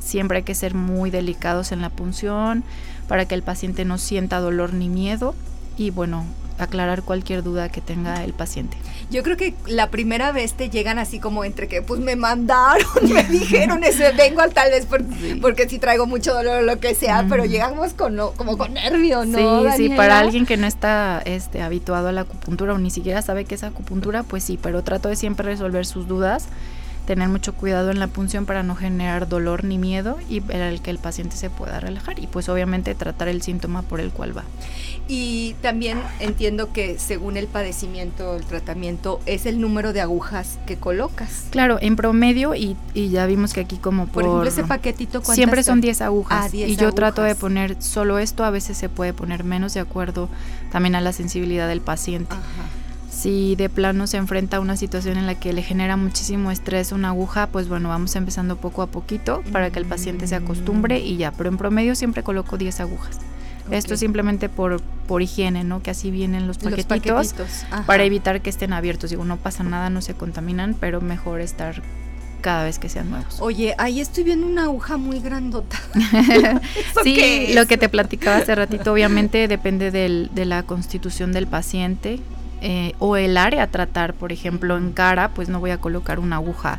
[0.00, 2.64] siempre hay que ser muy delicados en la punción
[3.08, 5.34] para que el paciente no sienta dolor ni miedo
[5.76, 6.24] y bueno,
[6.64, 8.76] aclarar cualquier duda que tenga el paciente.
[9.10, 12.86] Yo creo que la primera vez te llegan así como entre que pues me mandaron,
[13.12, 15.38] me dijeron ese vengo al tal vez por- Sí.
[15.40, 18.74] porque sí traigo mucho dolor o lo que sea, pero llegamos con no- como con
[18.74, 19.36] nervio, ¿no?
[19.38, 19.96] sí, sí, Daniela?
[19.96, 23.54] para alguien que no está este, habituado a la acupuntura o ni siquiera sabe qué
[23.56, 26.46] es acupuntura, pues sí, pero trato de siempre resolver sus dudas,
[27.10, 30.80] tener mucho cuidado en la punción para no generar dolor ni miedo y para el
[30.80, 34.38] que el paciente se pueda relajar y pues obviamente tratar el síntoma por el cual
[34.38, 34.44] va.
[35.08, 40.76] Y también entiendo que según el padecimiento, el tratamiento, es el número de agujas que
[40.76, 41.46] colocas.
[41.50, 44.24] Claro, en promedio y, y ya vimos que aquí como Por, por...
[44.26, 45.80] ejemplo, ese paquetito ¿cuántas Siempre son son?
[45.80, 49.12] 10 agujas Ah, 10 y yo trato de poner solo esto, a veces se puede
[49.12, 50.28] poner menos de acuerdo
[50.70, 52.36] también a la sensibilidad del paciente.
[52.36, 52.79] Ajá.
[53.10, 56.92] Si de plano se enfrenta a una situación en la que le genera muchísimo estrés
[56.92, 61.00] una aguja, pues bueno, vamos empezando poco a poquito para que el paciente se acostumbre
[61.00, 63.18] y ya, pero en promedio siempre coloco 10 agujas.
[63.70, 64.00] Esto Ok.
[64.00, 65.82] simplemente por, por higiene, ¿no?
[65.82, 67.34] Que así vienen los Los paquetitos,
[67.86, 69.10] para evitar que estén abiertos.
[69.10, 71.82] Digo, no pasa nada, no se contaminan, pero mejor estar
[72.40, 73.36] cada vez que sean nuevos.
[73.40, 75.76] Oye, ahí estoy viendo una aguja muy grandota.
[75.94, 77.68] ¿Eso Sí, lo es?
[77.68, 82.18] que te platicaba hace ratito, obviamente depende del- de la constitución del paciente
[82.60, 84.14] eh, o el área a tratar.
[84.14, 86.78] Por ejemplo, en cara, pues no voy a colocar una aguja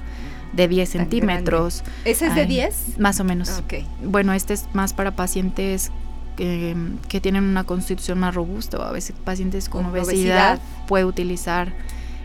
[0.53, 2.99] de 10 Tan centímetros, ¿Ese es de Ay, 10?
[2.99, 3.61] más o menos.
[4.03, 5.91] Bueno, este es más para pacientes
[6.35, 6.75] que,
[7.07, 10.11] que tienen una constitución más robusta o a veces pacientes con, Con obesidad,
[10.55, 10.59] obesidad.
[10.87, 11.71] puede utilizar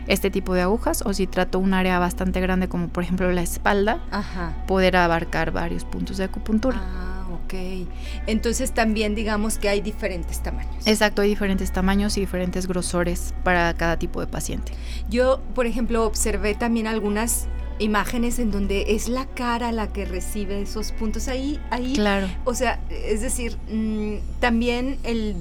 [0.07, 3.41] este tipo de agujas o si trato un área bastante grande como por ejemplo la
[3.41, 4.53] espalda, Ajá.
[4.65, 6.77] poder abarcar varios puntos de acupuntura.
[6.81, 7.16] Ah,
[7.47, 7.87] ok.
[8.27, 10.85] Entonces también digamos que hay diferentes tamaños.
[10.85, 14.73] Exacto, hay diferentes tamaños y diferentes grosores para cada tipo de paciente.
[15.09, 17.47] Yo, por ejemplo, observé también algunas
[17.79, 21.93] imágenes en donde es la cara la que recibe esos puntos ahí, ahí.
[21.93, 22.27] Claro.
[22.43, 25.35] O sea, es decir, mm, también el,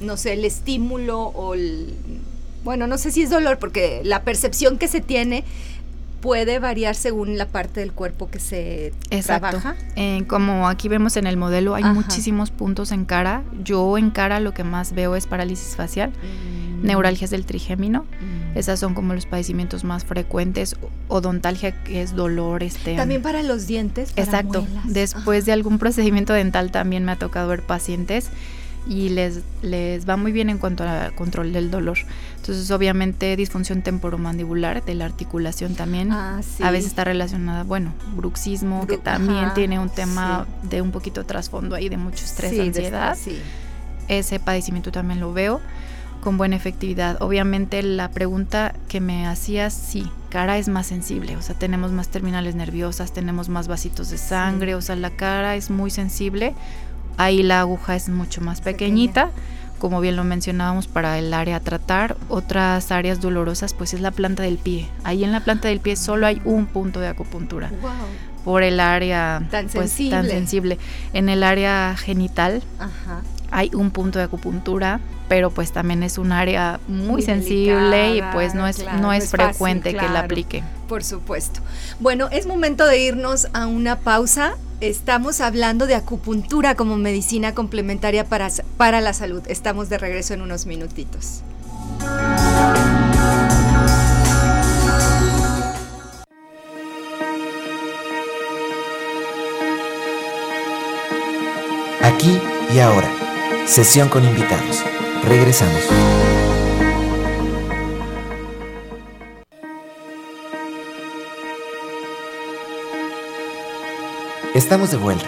[0.00, 1.94] no sé, el estímulo o el,
[2.64, 5.44] bueno, no sé si es dolor, porque la percepción que se tiene
[6.24, 9.50] puede variar según la parte del cuerpo que se Exacto.
[9.60, 9.76] trabaja.
[9.94, 11.92] Eh, como aquí vemos en el modelo, hay Ajá.
[11.92, 13.42] muchísimos puntos en cara.
[13.62, 16.12] Yo en cara lo que más veo es parálisis facial,
[16.82, 18.04] neuralgias del trigémino.
[18.04, 18.56] Mm.
[18.56, 20.76] Esas son como los padecimientos más frecuentes.
[21.08, 22.96] Odontalgia, que es dolor, este.
[22.96, 24.12] También para los dientes.
[24.12, 24.62] para Exacto.
[24.62, 24.84] muelas.
[24.86, 28.30] Después de algún procedimiento dental también me ha tocado ver pacientes
[28.88, 31.98] y les, les va muy bien en cuanto al control del dolor.
[32.44, 36.12] Entonces, obviamente, disfunción temporomandibular de la articulación también.
[36.12, 36.62] Ah, sí.
[36.62, 40.90] A veces está relacionada, bueno, bruxismo, que Bru- también ajá, tiene un tema de un
[40.90, 43.12] poquito trasfondo ahí de mucho estrés, Sí, de ansiedad.
[43.14, 43.42] estrés, sí.
[44.08, 45.62] Ese padecimiento también lo veo
[46.20, 47.16] con buena efectividad.
[47.22, 52.08] Obviamente la pregunta que me hacías, sí, cara es más sensible, o sea, tenemos más
[52.08, 54.74] terminales nerviosas, tenemos más vasitos de sangre, Sí.
[54.74, 56.54] o sea, la cara es muy sensible.
[57.16, 59.30] Ahí la aguja es mucho más pequeñita.
[59.84, 64.12] Como bien lo mencionábamos para el área a tratar, otras áreas dolorosas pues es la
[64.12, 64.88] planta del pie.
[65.04, 67.90] Ahí en la planta del pie solo hay un punto de acupuntura Wow.
[68.46, 70.10] por el área Tan pues, sensible.
[70.16, 70.78] tan sensible.
[71.12, 73.20] En el área genital Ajá.
[73.50, 78.30] hay un punto de acupuntura, pero pues también es un área muy, Muy sensible delicada,
[78.30, 80.64] y pues no es, claro, no no es fácil, frecuente que la aplique.
[80.88, 81.60] Por supuesto.
[82.00, 84.54] Bueno, es momento de irnos a una pausa.
[84.80, 89.42] Estamos hablando de acupuntura como medicina complementaria para, para la salud.
[89.46, 91.42] Estamos de regreso en unos minutitos.
[102.02, 102.40] Aquí
[102.74, 103.08] y ahora.
[103.66, 104.84] Sesión con invitados.
[105.24, 106.33] Regresamos.
[114.64, 115.26] Estamos de vuelta.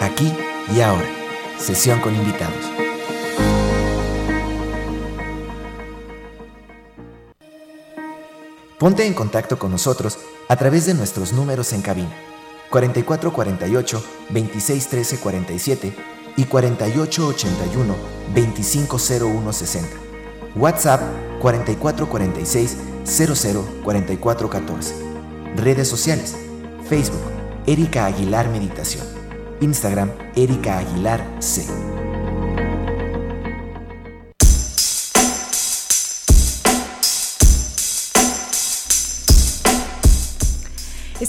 [0.00, 0.32] Aquí
[0.74, 1.06] y ahora.
[1.58, 2.64] Sesión con invitados.
[8.78, 12.08] Ponte en contacto con nosotros a través de nuestros números en cabina
[12.70, 15.94] 4448 2613 47
[16.38, 17.94] y 4881
[18.34, 19.88] 250160.
[20.56, 21.02] WhatsApp
[21.42, 24.94] 4446 004414.
[25.56, 26.34] Redes sociales:
[26.88, 27.29] Facebook
[27.66, 29.06] Erika Aguilar Meditación.
[29.60, 31.99] Instagram Erika Aguilar C.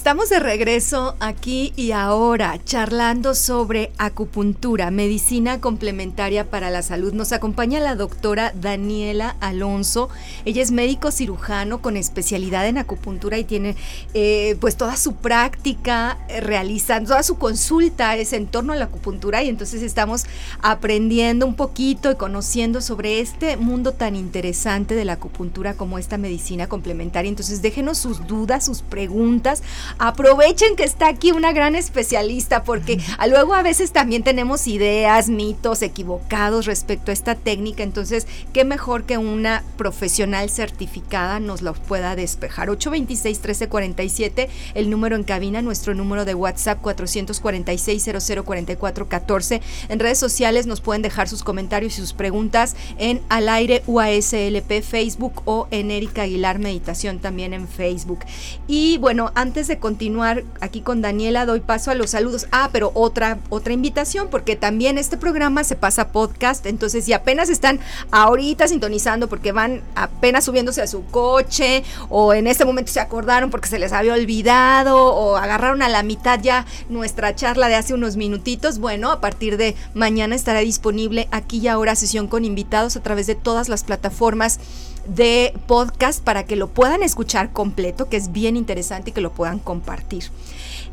[0.01, 7.13] Estamos de regreso aquí y ahora charlando sobre acupuntura, medicina complementaria para la salud.
[7.13, 10.09] Nos acompaña la doctora Daniela Alonso.
[10.43, 13.75] Ella es médico cirujano con especialidad en acupuntura y tiene
[14.15, 18.85] eh, pues toda su práctica eh, realizando, toda su consulta es en torno a la
[18.85, 20.25] acupuntura y entonces estamos
[20.63, 26.17] aprendiendo un poquito y conociendo sobre este mundo tan interesante de la acupuntura como esta
[26.17, 27.29] medicina complementaria.
[27.29, 29.61] Entonces déjenos sus dudas, sus preguntas
[29.97, 35.29] aprovechen que está aquí una gran especialista porque a luego a veces también tenemos ideas,
[35.29, 41.79] mitos equivocados respecto a esta técnica, entonces qué mejor que una profesional certificada nos los
[41.79, 42.69] pueda despejar.
[42.69, 49.61] 826-1347, el número en cabina, nuestro número de WhatsApp 446-004414.
[49.89, 54.81] En redes sociales nos pueden dejar sus comentarios y sus preguntas en Al Aire UASLP
[54.81, 58.19] Facebook o en Erika Aguilar Meditación también en Facebook.
[58.67, 62.47] Y bueno, antes de continuar aquí con Daniela, doy paso a los saludos.
[62.51, 67.49] Ah, pero otra, otra invitación, porque también este programa se pasa podcast, entonces si apenas
[67.49, 73.01] están ahorita sintonizando porque van apenas subiéndose a su coche o en este momento se
[73.01, 77.75] acordaron porque se les había olvidado o agarraron a la mitad ya nuestra charla de
[77.75, 82.45] hace unos minutitos, bueno, a partir de mañana estará disponible aquí y ahora sesión con
[82.45, 84.59] invitados a través de todas las plataformas
[85.05, 89.31] de podcast para que lo puedan escuchar completo, que es bien interesante y que lo
[89.31, 90.25] puedan compartir.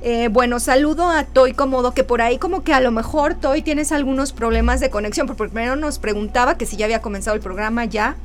[0.01, 3.63] Eh, bueno, saludo a Toy Comodo, que por ahí como que a lo mejor Toy
[3.63, 7.43] tienes algunos problemas de conexión, porque primero nos preguntaba que si ya había comenzado el
[7.43, 8.17] programa ya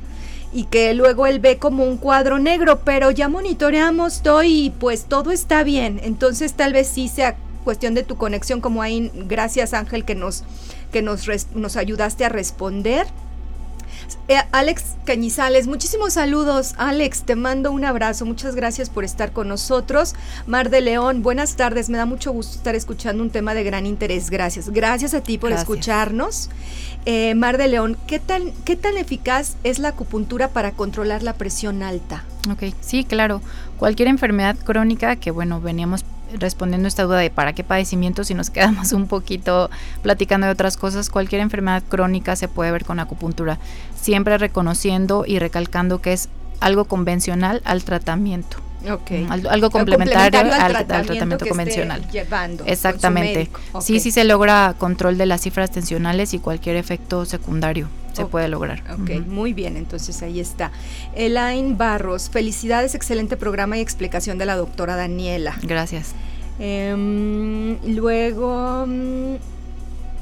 [0.52, 5.06] y que luego él ve como un cuadro negro, pero ya monitoreamos Toy y pues
[5.06, 9.74] todo está bien, entonces tal vez sí sea cuestión de tu conexión, como ahí, gracias
[9.74, 10.44] Ángel que nos,
[10.92, 13.06] que nos, nos ayudaste a responder.
[14.28, 16.74] Eh, Alex Cañizales, muchísimos saludos.
[16.78, 18.24] Alex, te mando un abrazo.
[18.24, 20.14] Muchas gracias por estar con nosotros.
[20.46, 21.90] Mar de León, buenas tardes.
[21.90, 24.30] Me da mucho gusto estar escuchando un tema de gran interés.
[24.30, 24.70] Gracias.
[24.70, 26.48] Gracias a ti por escucharnos.
[27.06, 31.34] Eh, Mar de León, ¿qué tan, ¿qué tan eficaz es la acupuntura para controlar la
[31.34, 32.24] presión alta?
[32.50, 33.42] Ok, sí, claro.
[33.78, 36.04] Cualquier enfermedad crónica, que bueno, veníamos
[36.38, 39.70] respondiendo esta duda de para qué padecimiento, si nos quedamos un poquito
[40.02, 43.58] platicando de otras cosas, cualquier enfermedad crónica se puede ver con acupuntura,
[43.94, 46.28] siempre reconociendo y recalcando que es
[46.60, 48.58] algo convencional al tratamiento.
[48.90, 49.26] Okay.
[49.30, 52.06] Algo, complementario, al, tratamiento, convencional.
[52.10, 53.48] Llevando Exactamente.
[53.80, 58.48] Sí, sí se logra control de las cifras tensionales y cualquier efecto secundario se puede
[58.48, 58.82] lograr.
[58.92, 60.70] Ok, muy bien, entonces ahí está.
[61.14, 65.56] Elaine Barros, felicidades, excelente programa y explicación de la doctora Daniela.
[65.62, 66.14] Gracias.
[66.58, 68.86] Em, luego...
[68.86, 69.36] Mm,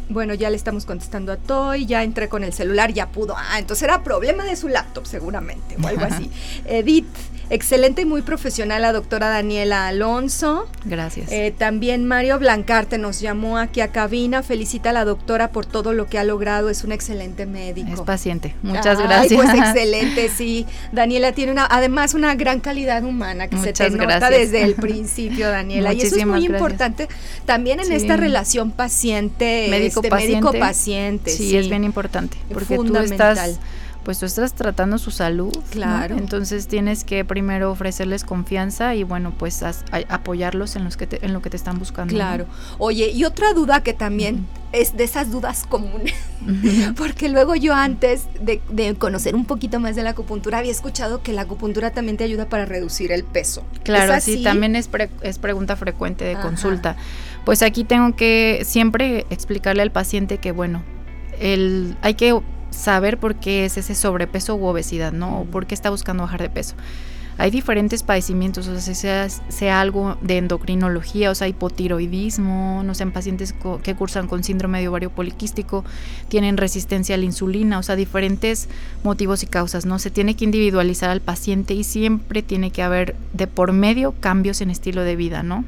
[0.08, 3.34] bueno, ya le estamos contestando a Toy, ya entré con el celular, ya pudo.
[3.36, 6.30] Ah, entonces era problema de su laptop seguramente, o algo así.
[6.66, 7.06] Edith,
[7.52, 10.66] Excelente y muy profesional la doctora Daniela Alonso.
[10.86, 11.30] Gracias.
[11.30, 14.42] Eh, también Mario Blancarte nos llamó aquí a cabina.
[14.42, 16.70] Felicita a la doctora por todo lo que ha logrado.
[16.70, 17.92] Es un excelente médico.
[17.92, 18.54] Es paciente.
[18.62, 19.38] Muchas gracias.
[19.38, 20.64] Pues excelente, sí.
[20.92, 25.50] Daniela tiene una, además una gran calidad humana que se te nota desde el principio,
[25.50, 25.92] Daniela.
[25.92, 27.06] y eso es muy importante
[27.44, 30.46] también en esta relación paciente, médico-paciente.
[30.46, 32.38] Este, paciente sí, es bien importante.
[32.50, 33.58] Porque tú estás
[34.04, 35.56] pues tú estás tratando su salud.
[35.70, 36.16] Claro.
[36.16, 39.62] Entonces tienes que primero ofrecerles confianza y bueno, pues
[40.08, 42.12] apoyarlos en, los que en lo que te están buscando.
[42.12, 42.46] Claro.
[42.78, 46.14] Oye, y otra duda que también es de esas dudas comunes,
[46.96, 48.60] porque luego yo antes de,
[48.96, 52.48] conocer un poquito más de la acupuntura había escuchado que la acupuntura también te ayuda
[52.48, 53.64] para reducir el peso.
[53.84, 54.88] Claro, sí, también es,
[55.20, 56.96] es pregunta frecuente de consulta.
[57.44, 60.82] Pues aquí tengo que siempre explicarle al paciente que bueno,
[61.38, 62.40] el, hay que
[62.72, 65.40] saber por qué es ese sobrepeso u obesidad, ¿no?
[65.40, 66.74] O por qué está buscando bajar de peso.
[67.38, 73.12] Hay diferentes padecimientos, o sea, sea, algo de endocrinología, o sea, hipotiroidismo, no sé, en
[73.12, 75.82] pacientes que cursan con síndrome de ovario poliquístico,
[76.28, 78.68] tienen resistencia a la insulina, o sea, diferentes
[79.02, 79.98] motivos y causas, ¿no?
[79.98, 84.60] Se tiene que individualizar al paciente y siempre tiene que haber de por medio cambios
[84.60, 85.64] en estilo de vida, ¿no?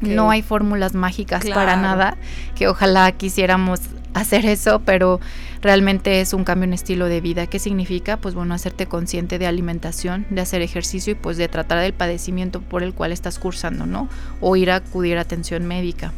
[0.00, 2.16] No hay fórmulas mágicas para nada,
[2.56, 3.80] que ojalá quisiéramos
[4.14, 5.20] hacer eso, pero
[5.62, 7.46] realmente es un cambio en estilo de vida.
[7.46, 8.16] ¿Qué significa?
[8.16, 12.60] Pues bueno, hacerte consciente de alimentación, de hacer ejercicio y pues de tratar del padecimiento
[12.60, 14.08] por el cual estás cursando, ¿no?
[14.40, 16.12] O ir a acudir a atención médica.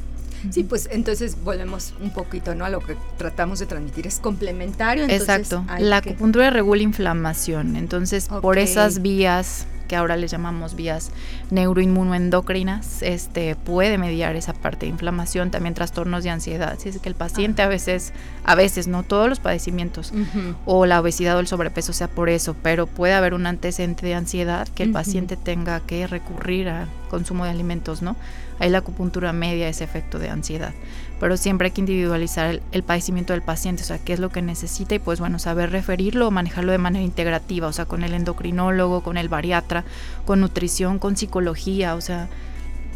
[0.51, 2.65] Sí, pues entonces volvemos un poquito, ¿no?
[2.65, 5.05] A lo que tratamos de transmitir es complementario.
[5.05, 5.65] Exacto.
[5.79, 11.11] La acupuntura regula inflamación, entonces por esas vías que ahora les llamamos vías
[11.51, 16.79] neuroinmunoendocrinas, este, puede mediar esa parte de inflamación, también trastornos de ansiedad.
[16.79, 18.13] Si es que el paciente a veces,
[18.45, 20.13] a veces, no todos los padecimientos,
[20.65, 24.15] o la obesidad o el sobrepeso sea por eso, pero puede haber un antecedente de
[24.15, 28.15] ansiedad que el paciente tenga que recurrir a consumo de alimentos, ¿no?
[28.61, 30.73] Ahí la acupuntura media ese efecto de ansiedad
[31.21, 34.41] pero siempre hay que individualizar el, padecimiento del paciente, o sea, qué es lo que
[34.41, 38.15] necesita y pues bueno, saber referirlo o manejarlo de manera integrativa, o sea, con el
[38.15, 39.85] endocrinólogo, con el bariatra,
[40.25, 42.31] con nutrición, con psicología, o sea,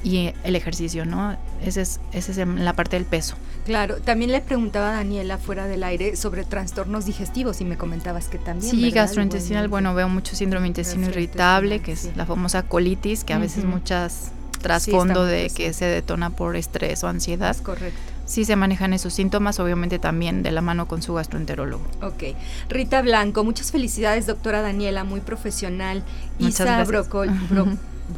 [0.02, 1.36] y el ejercicio, ¿no?
[1.64, 3.36] Ese es, ese es la parte del peso.
[3.66, 8.28] Claro, también le preguntaba a Daniela fuera del aire sobre trastornos digestivos y me comentabas
[8.28, 8.70] que también.
[8.70, 13.38] Sí, gastrointestinal, bueno, veo mucho síndrome intestino irritable, que es la famosa colitis, que a
[13.38, 14.32] veces muchas
[14.62, 17.54] trasfondo de que se detona por estrés o ansiedad.
[17.58, 21.84] correcto sí se manejan esos síntomas, obviamente también de la mano con su gastroenterólogo.
[22.02, 22.34] Ok.
[22.68, 26.02] Rita Blanco, muchas felicidades, doctora Daniela, muy profesional.
[26.38, 26.84] Isa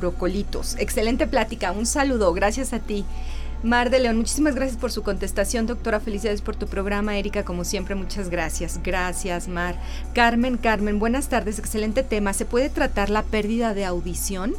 [0.00, 3.04] Brocolitos, excelente plática, un saludo, gracias a ti.
[3.62, 5.98] Mar de León, muchísimas gracias por su contestación, doctora.
[5.98, 7.44] Felicidades por tu programa, Erika.
[7.44, 8.80] Como siempre, muchas gracias.
[8.84, 9.76] Gracias, Mar.
[10.14, 11.58] Carmen, Carmen, buenas tardes.
[11.58, 12.32] Excelente tema.
[12.32, 14.54] ¿Se puede tratar la pérdida de audición?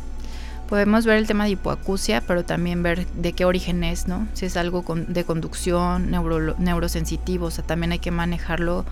[0.67, 4.27] Podemos ver el tema de hipoacusia, pero también ver de qué origen es, ¿no?
[4.33, 8.85] Si es algo de conducción, neurosensitivo, o sea, también hay que manejarlo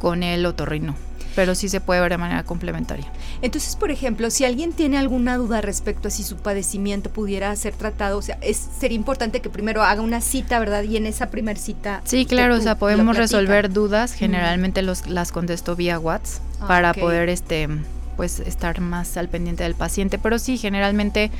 [0.00, 0.94] con el otorrino,
[1.34, 3.06] pero sí se puede ver de manera complementaria.
[3.42, 7.74] Entonces, por ejemplo, si alguien tiene alguna duda respecto a si su padecimiento pudiera ser
[7.74, 10.84] tratado, o sea, es, sería importante que primero haga una cita, ¿verdad?
[10.84, 12.00] Y en esa primera cita...
[12.04, 17.28] Sí, claro, o sea, podemos resolver dudas, generalmente los, las contesto vía WhatsApp para poder,
[17.28, 17.68] este
[18.18, 20.18] pues estar más al pendiente del paciente.
[20.18, 21.30] Pero sí, generalmente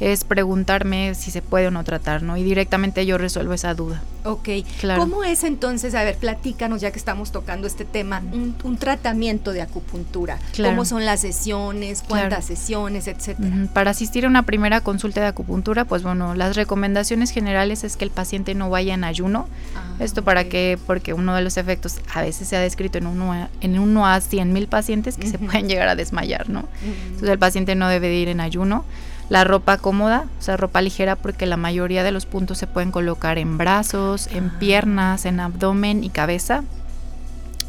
[0.00, 2.36] es preguntarme si se puede o no tratar, ¿no?
[2.36, 4.02] Y directamente yo resuelvo esa duda.
[4.24, 4.48] Ok,
[4.80, 5.00] claro.
[5.00, 9.62] ¿Cómo es entonces, a ver, platícanos ya que estamos tocando este tema, un, tratamiento de
[9.62, 10.38] acupuntura?
[10.56, 13.68] ¿Cómo son las sesiones, cuántas sesiones, etcétera?
[13.72, 18.04] Para asistir a una primera consulta de acupuntura, pues bueno, las recomendaciones generales es que
[18.04, 19.48] el paciente no vaya en ayuno.
[19.76, 23.06] Ah, Esto para que, porque uno de los efectos a veces se ha descrito en
[23.06, 26.68] uno a, en uno a 100 mil pacientes que se pueden llegar a desmayar, ¿no?
[26.84, 28.84] Entonces el paciente no debe ir en ayuno
[29.28, 32.92] la ropa cómoda, o sea, ropa ligera porque la mayoría de los puntos se pueden
[32.92, 34.56] colocar en brazos, en ah.
[34.58, 36.62] piernas, en abdomen y cabeza.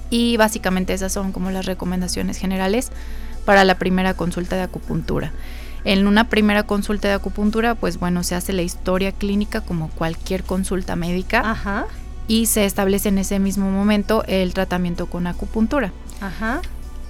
[0.09, 2.91] Y básicamente esas son como las recomendaciones generales
[3.45, 5.31] para la primera consulta de acupuntura.
[5.83, 10.43] En una primera consulta de acupuntura, pues bueno, se hace la historia clínica como cualquier
[10.43, 11.87] consulta médica
[12.27, 15.93] y se establece en ese mismo momento el tratamiento con acupuntura.
[16.19, 16.61] Ajá.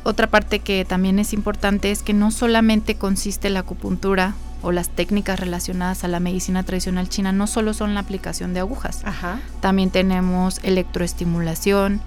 [0.08, 4.88] Otra parte que también es importante es que no solamente consiste la acupuntura o las
[4.88, 9.03] técnicas relacionadas a la medicina tradicional china, no solo son la aplicación de agujas.
[9.60, 11.99] También tenemos electroestimulación,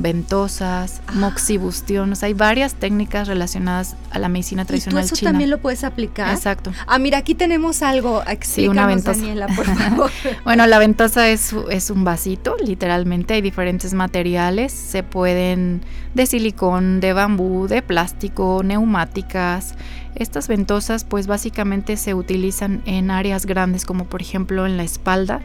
[0.00, 1.12] ventosas, ah.
[1.12, 5.50] moxibustión, o sea, hay varias técnicas relacionadas a la medicina tradicional ¿Y tú eso también
[5.50, 6.34] lo puedes aplicar?
[6.34, 6.72] Exacto.
[6.86, 9.20] Ah, mira, aquí tenemos algo, sí, una ventosa.
[9.20, 10.10] Daniela, por favor.
[10.44, 15.82] bueno, la ventosa es, es un vasito, literalmente, hay diferentes materiales, se pueden
[16.14, 19.74] de silicón, de bambú, de plástico, neumáticas,
[20.14, 25.40] estas ventosas pues básicamente se utilizan en áreas grandes como por ejemplo en la espalda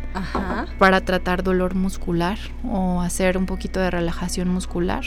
[0.80, 5.04] para tratar dolor muscular o hacer un poquito de relajación muscular.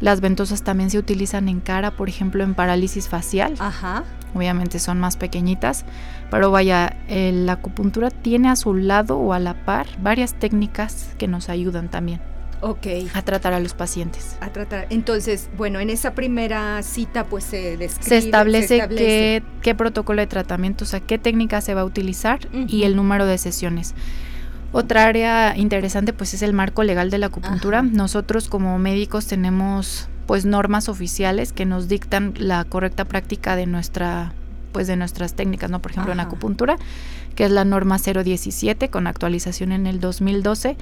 [0.00, 3.54] Las ventosas también se utilizan en cara, por ejemplo en parálisis facial.
[4.34, 5.84] Obviamente son más pequeñitas,
[6.30, 11.26] pero vaya, la acupuntura tiene a su lado o a la par varias técnicas que
[11.26, 12.20] nos ayudan también.
[12.60, 12.86] Ok.
[13.14, 14.36] A tratar a los pacientes.
[14.40, 14.86] A tratar.
[14.90, 18.08] Entonces, bueno, en esa primera cita pues se describe.
[18.08, 22.84] Se establece, Qué, protocolo de tratamiento, o sea, qué técnica se va a utilizar y
[22.84, 23.94] el número de sesiones.
[24.72, 27.82] Otra área interesante pues es el marco legal de la acupuntura.
[27.82, 34.32] Nosotros como médicos tenemos pues normas oficiales que nos dictan la correcta práctica de nuestra
[34.72, 35.80] pues de nuestras técnicas, ¿no?
[35.80, 36.76] Por ejemplo, en acupuntura
[37.38, 40.76] que es la norma 017 con actualización en el 2012,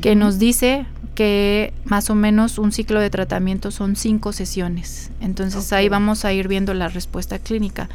[0.00, 5.10] que nos dice que más o menos un ciclo de tratamiento son cinco sesiones.
[5.20, 7.88] Entonces ahí vamos a ir viendo la respuesta clínica.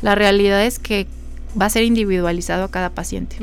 [0.00, 1.08] La realidad es que
[1.60, 3.36] va a ser individualizado a cada paciente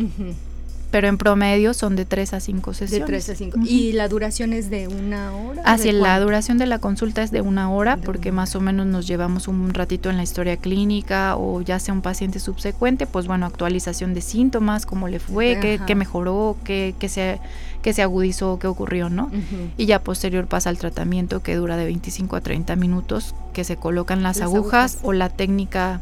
[0.96, 3.06] pero en promedio son de 3 a 5 sesiones.
[3.06, 3.60] De 3 a 5.
[3.66, 5.62] ¿Y la duración es de una hora?
[5.66, 9.06] Así, la duración de la consulta es de una hora porque más o menos nos
[9.06, 13.46] llevamos un ratito en la historia clínica o ya sea un paciente subsecuente, pues bueno,
[13.46, 17.42] actualización de síntomas, cómo le fue, qué, mejoró, qué, qué, se,
[17.82, 19.30] qué se agudizó, qué ocurrió, ¿no?
[19.76, 23.76] Y ya posterior pasa al tratamiento que dura de 25 a 30 minutos, que se
[23.76, 26.00] colocan las, agujas, o la técnica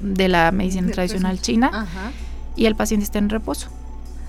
[0.00, 1.86] de la medicina tradicional china
[2.56, 3.68] y el paciente está en reposo.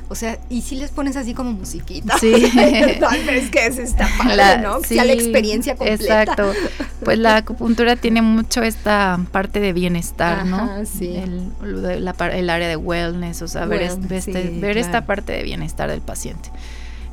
[0.08, 2.18] O sea, y si les pones así como musiquita.
[2.20, 2.34] Sí.
[3.30, 4.80] es que es esta padre, ¿no?
[4.82, 6.24] Sí, sea la experiencia completa.
[6.24, 6.52] Exacto.
[7.04, 10.86] Pues la acupuntura tiene mucho esta parte de bienestar, ¿no?
[10.86, 11.16] Sí.
[11.16, 16.02] El, el, área de wellness, o sea, ver, este, ver esta parte de bienestar del
[16.02, 16.50] paciente.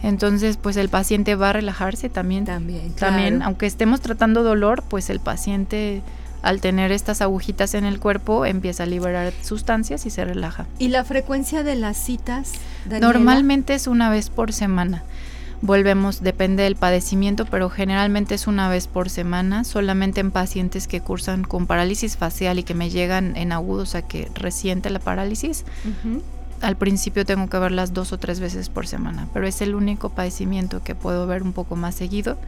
[0.03, 2.47] Entonces, pues el paciente va a relajarse también.
[2.47, 6.01] También, También, aunque estemos tratando dolor, pues el paciente
[6.43, 10.66] al tener estas agujitas en el cuerpo empieza a liberar sustancias y se relaja.
[10.78, 12.53] ¿Y la frecuencia de las citas?
[13.01, 15.05] Normalmente es una vez por semana.
[15.64, 21.01] Volvemos, depende del padecimiento, pero generalmente es una vez por semana, solamente en pacientes que
[21.01, 24.99] cursan con parálisis facial y que me llegan en agudo, o sea que resiente la
[24.99, 25.64] parálisis.
[26.61, 30.09] Al principio tengo que verlas dos o tres veces por semana, pero es el único
[30.09, 32.38] padecimiento que puedo ver un poco más seguido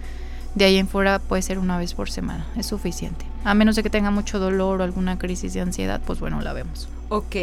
[0.54, 3.24] de ahí en fuera puede ser una vez por semana, es suficiente.
[3.44, 6.52] A menos de que tenga mucho dolor o alguna crisis de ansiedad, pues bueno, la
[6.52, 6.88] vemos.
[7.08, 7.36] Ok.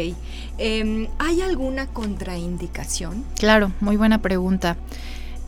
[0.58, 3.24] Em, ¿Hay alguna contraindicación?
[3.38, 4.76] Claro, muy buena pregunta.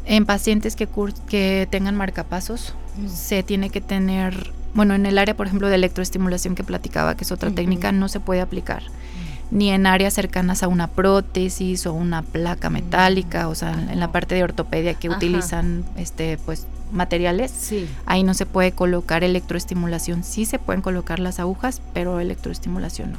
[0.07, 0.89] En pacientes que,
[1.27, 2.75] que tengan marcapasos,
[3.09, 7.25] se tiene que tener, bueno, en el área, por ejemplo, de electroestimulación que platicaba, que
[7.25, 8.83] es otra técnica, no se puede aplicar
[9.51, 14.11] ni en áreas cercanas a una prótesis o una placa metálica, o sea, en la
[14.11, 17.89] parte de ortopedia que utilizan este pues materiales, sí.
[18.07, 20.25] ahí no se puede colocar electroestimulación.
[20.25, 23.19] Sí se pueden colocar las agujas, pero electroestimulación no.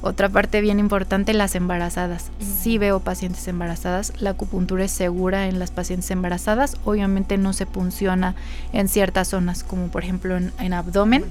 [0.00, 2.30] Otra parte bien importante, las embarazadas.
[2.38, 4.12] Sí veo pacientes embarazadas.
[4.20, 6.76] La acupuntura es segura en las pacientes embarazadas.
[6.84, 8.36] Obviamente no se funciona
[8.72, 11.24] en ciertas zonas, como por ejemplo en, abdomen.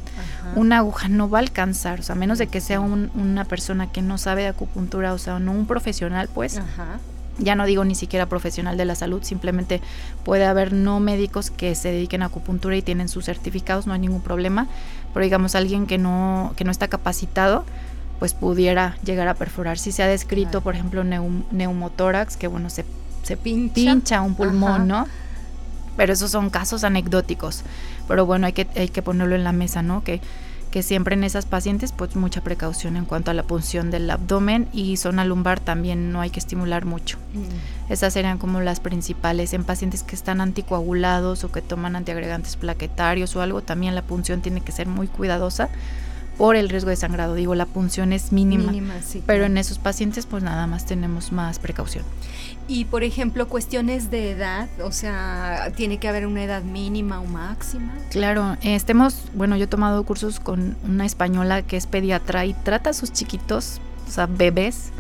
[0.56, 3.90] Una aguja no va a alcanzar, o sea, a menos de que sea una persona
[3.90, 6.58] que no sabe de acupuntura, o sea, no un profesional, pues.
[6.58, 7.00] Ajá
[7.40, 9.82] ya no digo ni siquiera profesional de la salud, simplemente
[10.24, 14.00] puede haber no médicos que se dediquen a acupuntura y tienen sus certificados, no hay
[14.00, 14.68] ningún problema,
[15.14, 17.66] pero digamos alguien que no, que no está capacitado,
[18.20, 19.78] pues pudiera llegar a perforar.
[19.78, 22.86] Si se ha descrito, por ejemplo, neumotórax, que bueno, se,
[23.24, 24.22] se pincha.
[24.22, 25.08] un pulmón, ¿no?
[25.96, 27.64] Pero esos son casos anecdóticos.
[28.08, 30.04] Pero bueno, hay que, hay que ponerlo en la mesa, ¿no?
[30.04, 30.22] Que
[30.78, 34.70] que siempre en esas pacientes pues mucha precaución en cuanto a la punción del abdomen
[34.74, 37.18] y zona lumbar también no hay que estimular mucho.
[37.34, 37.92] Mm.
[37.92, 39.54] Esas serían como las principales.
[39.54, 44.42] En pacientes que están anticoagulados o que toman antiagregantes plaquetarios o algo, también la punción
[44.42, 45.70] tiene que ser muy cuidadosa
[46.38, 47.34] por el riesgo de sangrado.
[47.34, 48.72] Digo, la punción es mínima,
[49.26, 52.04] pero en esos pacientes pues nada más tenemos más precaución.
[52.68, 57.26] Y por ejemplo, cuestiones de edad, o sea, tiene que haber una edad mínima o
[57.26, 57.94] máxima.
[58.12, 62.90] Claro, estemos, bueno, yo he tomado cursos con una española que es pediatra y trata
[62.90, 64.92] a sus chiquitos, o sea, bebés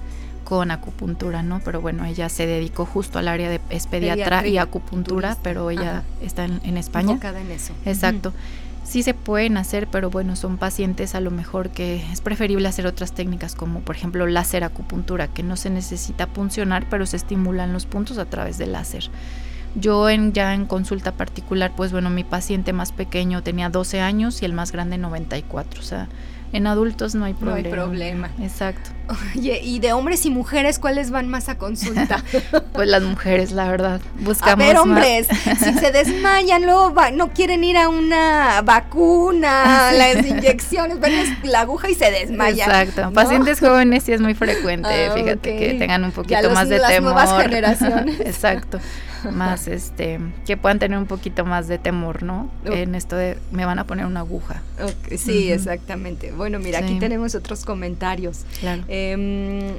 [0.45, 1.59] con acupuntura, ¿no?
[1.59, 6.03] Pero bueno, ella se dedicó justo al área de es pediatra y acupuntura, pero ella
[6.21, 7.11] está en, España.
[7.11, 7.73] Enfocada en eso.
[7.85, 8.31] Exacto
[8.87, 12.87] sí se pueden hacer, pero bueno, son pacientes a lo mejor que es preferible hacer
[12.87, 17.73] otras técnicas como por ejemplo láser acupuntura, que no se necesita puncionar, pero se estimulan
[17.73, 19.09] los puntos a través del láser.
[19.75, 24.41] Yo en, ya en consulta particular, pues bueno, mi paciente más pequeño tenía 12 años
[24.41, 26.07] y el más grande 94, o sea,
[26.53, 27.61] en adultos no hay problema.
[27.61, 28.29] No hay problema.
[28.41, 28.91] Exacto.
[29.35, 32.23] Oye, ¿y de hombres y mujeres cuáles van más a consulta?
[32.73, 34.01] pues las mujeres, la verdad.
[34.19, 34.63] Buscamos.
[34.63, 35.27] A ver, hombres,
[35.59, 41.89] si se desmayan, luego no quieren ir a una vacuna, las inyecciones, ven la aguja
[41.89, 42.69] y se desmayan.
[42.69, 43.13] Exacto.
[43.13, 46.91] Pacientes jóvenes sí es muy frecuente, ah, fíjate, que tengan un poquito más de las
[46.91, 47.13] temor.
[47.13, 48.19] Nuevas generaciones.
[48.25, 48.79] Exacto.
[49.31, 52.49] Más este que puedan tener un poquito más de temor, ¿no?
[52.65, 54.61] En esto de me van a poner una aguja.
[55.15, 56.31] sí, exactamente.
[56.31, 58.45] Bueno, mira, aquí tenemos otros comentarios.
[58.59, 58.83] Claro.
[58.87, 59.77] Eh,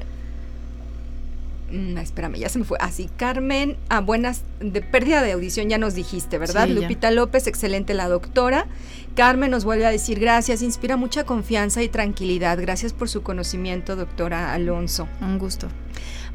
[2.00, 2.78] espérame, ya se me fue.
[2.80, 6.68] Así, Carmen, ah, buenas, de pérdida de audición ya nos dijiste, ¿verdad?
[6.68, 8.66] Lupita López, excelente la doctora.
[9.14, 12.58] Carmen nos vuelve a decir gracias, inspira mucha confianza y tranquilidad.
[12.60, 15.08] Gracias por su conocimiento, doctora Alonso.
[15.20, 15.68] Un gusto.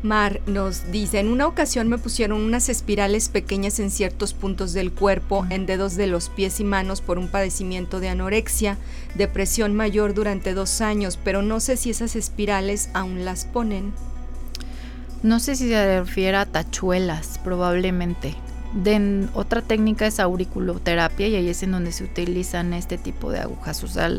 [0.03, 4.91] Mar nos dice, en una ocasión me pusieron unas espirales pequeñas en ciertos puntos del
[4.91, 8.77] cuerpo, en dedos de los pies y manos por un padecimiento de anorexia,
[9.15, 13.93] depresión mayor durante dos años, pero no sé si esas espirales aún las ponen.
[15.23, 18.35] No sé si se refiere a tachuelas, probablemente.
[19.33, 23.83] Otra técnica es auriculoterapia y ahí es en donde se utilizan este tipo de agujas.
[23.83, 24.09] O sea,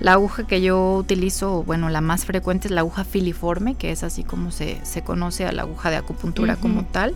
[0.00, 4.02] la aguja que yo utilizo, bueno, la más frecuente es la aguja filiforme, que es
[4.04, 7.14] así como se, se conoce a la aguja de acupuntura como tal.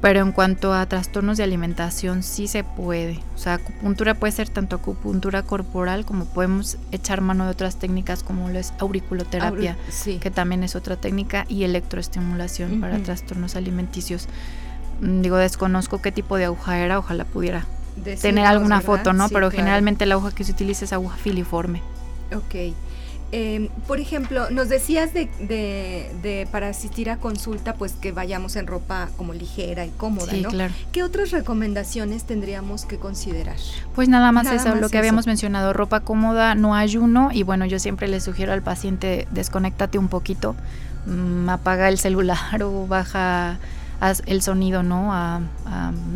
[0.00, 3.20] Pero en cuanto a trastornos de alimentación, sí se puede.
[3.34, 8.22] O sea, acupuntura puede ser tanto acupuntura corporal como podemos echar mano de otras técnicas
[8.22, 9.78] como lo es auriculoterapia,
[10.20, 14.28] que también es otra técnica, y electroestimulación para trastornos alimenticios.
[15.04, 17.66] Mm, digo, desconozco qué tipo de aguja era, ojalá pudiera
[18.20, 19.28] tener alguna foto, ¿no?
[19.28, 21.82] Pero generalmente la aguja que se utiliza es aguja filiforme.
[22.34, 22.74] Ok.
[23.32, 28.66] Em, por ejemplo, nos decías de, de, para asistir a consulta, pues que vayamos en
[28.66, 30.72] ropa como ligera y cómoda, sí, Claro.
[30.92, 33.56] ¿Qué otras recomendaciones tendríamos que considerar?
[33.94, 37.80] Pues nada más eso, lo que habíamos mencionado, ropa cómoda, no ayuno y bueno, yo
[37.80, 40.54] siempre le sugiero al paciente desconéctate un poquito,
[41.06, 43.58] mm, apaga el celular o baja
[44.26, 45.12] el sonido, ¿no?
[45.12, 45.40] A,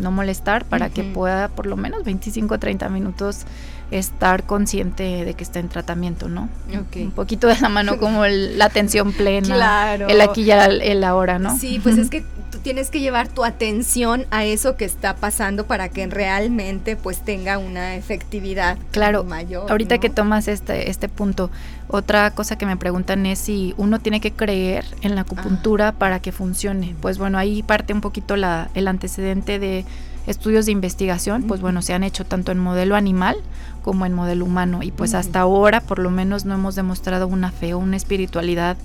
[0.01, 3.45] no molestar para que pueda por lo menos 25 o 30 minutos
[3.91, 6.49] estar consciente de que está en tratamiento, ¿no?
[6.97, 10.09] Un poquito de la mano como la atención plena, claro.
[10.09, 11.57] el aquí y el ahora, ¿no?
[11.57, 12.25] Sí, pues es que
[12.59, 17.21] tú tienes que llevar tu atención a eso que está pasando para que realmente pues
[17.21, 19.71] tenga una efectividad claro, mayor.
[19.71, 21.51] Ahorita que tomas este, este punto,
[21.87, 26.21] otra cosa que me preguntan es si uno tiene que creer en la acupuntura para
[26.21, 26.97] que funcione.
[27.01, 29.85] Pues bueno, ahí parte un poquito la, el antecedente de
[30.27, 33.37] estudios de investigación, pues bueno, se han hecho tanto en modelo animal
[33.83, 34.83] como en modelo humano.
[34.83, 38.77] Y pues hasta ahora por lo menos no hemos demostrado una fe o una espiritualidad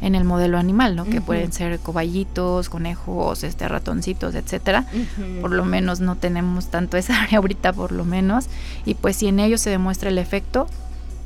[0.00, 1.04] en el modelo animal, ¿no?
[1.04, 4.86] Que pueden ser coballitos, conejos, este ratoncitos, etcétera.
[5.40, 8.46] Por lo menos no tenemos tanto esa área ahorita por lo menos
[8.84, 10.68] y pues si en ellos se demuestra el efecto,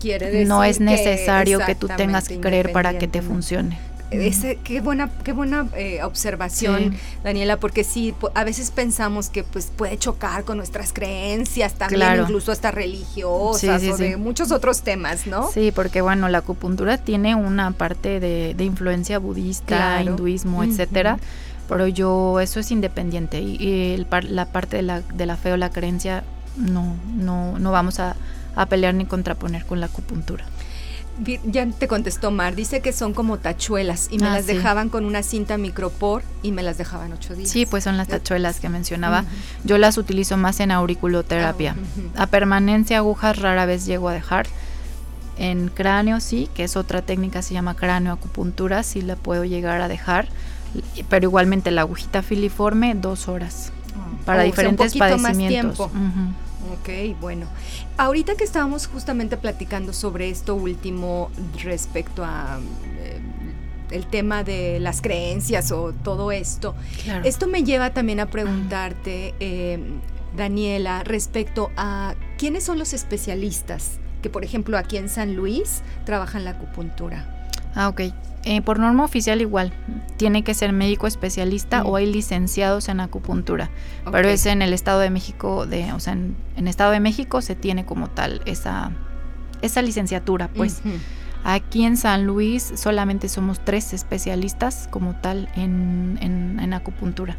[0.01, 3.79] Quiere no es necesario que, que tú tengas que creer para que te funcione.
[4.11, 9.71] Ese, qué buena, qué buena eh, observación, Daniela, porque sí, a veces pensamos que pues
[9.77, 15.49] puede chocar con nuestras creencias, también incluso hasta religiosas o de muchos otros temas, ¿no?
[15.53, 21.19] Sí, porque bueno, la acupuntura tiene una parte de, influencia budista, hinduismo, etcétera,
[21.69, 25.71] pero yo, eso es independiente y, la parte de la, de la fe o la
[25.71, 26.25] creencia
[26.57, 28.17] no, no, no vamos a,
[28.57, 30.45] a pelear ni contraponer con la acupuntura.
[31.45, 35.05] Ya te contestó Mar, dice que son como tachuelas y me ah, las dejaban con
[35.05, 37.51] una cinta micropor y me las dejaban ocho días.
[37.51, 39.25] Sí, pues son las tachuelas que mencionaba.
[39.65, 41.77] Yo las utilizo más en auriculoterapia.
[42.17, 44.47] Ah, a permanencia agujas rara vez llego a dejar.
[45.37, 49.81] En cráneo sí, que es otra técnica, se llama cráneo acupuntura, sí la puedo llegar
[49.81, 50.29] a dejar,
[51.09, 54.23] pero igualmente la agujita filiforme, dos horas, ah.
[54.27, 55.81] para diferentes padecimientos.
[55.81, 57.47] Ok, bueno.
[58.01, 61.31] Ahorita que estábamos justamente platicando sobre esto último
[61.63, 62.59] respecto a
[62.99, 63.21] eh,
[63.91, 66.75] el tema de las creencias o todo esto,
[67.25, 69.79] esto me lleva también a preguntarte, eh,
[70.35, 76.47] Daniela, respecto a quiénes son los especialistas que, por ejemplo, aquí en San Luis trabajan
[76.47, 77.40] la acupuntura.
[77.75, 78.01] Ah, ok.
[78.45, 79.73] Eh, por norma oficial igual,
[80.17, 83.71] tiene que ser médico especialista o hay licenciados en acupuntura,
[84.11, 87.55] pero es en el Estado de México, de, o sea, en, Estado de México se
[87.55, 88.93] tiene como tal esa,
[89.61, 90.81] esa licenciatura, pues.
[91.43, 97.37] Aquí en San Luis solamente somos tres especialistas como tal en, en, acupuntura.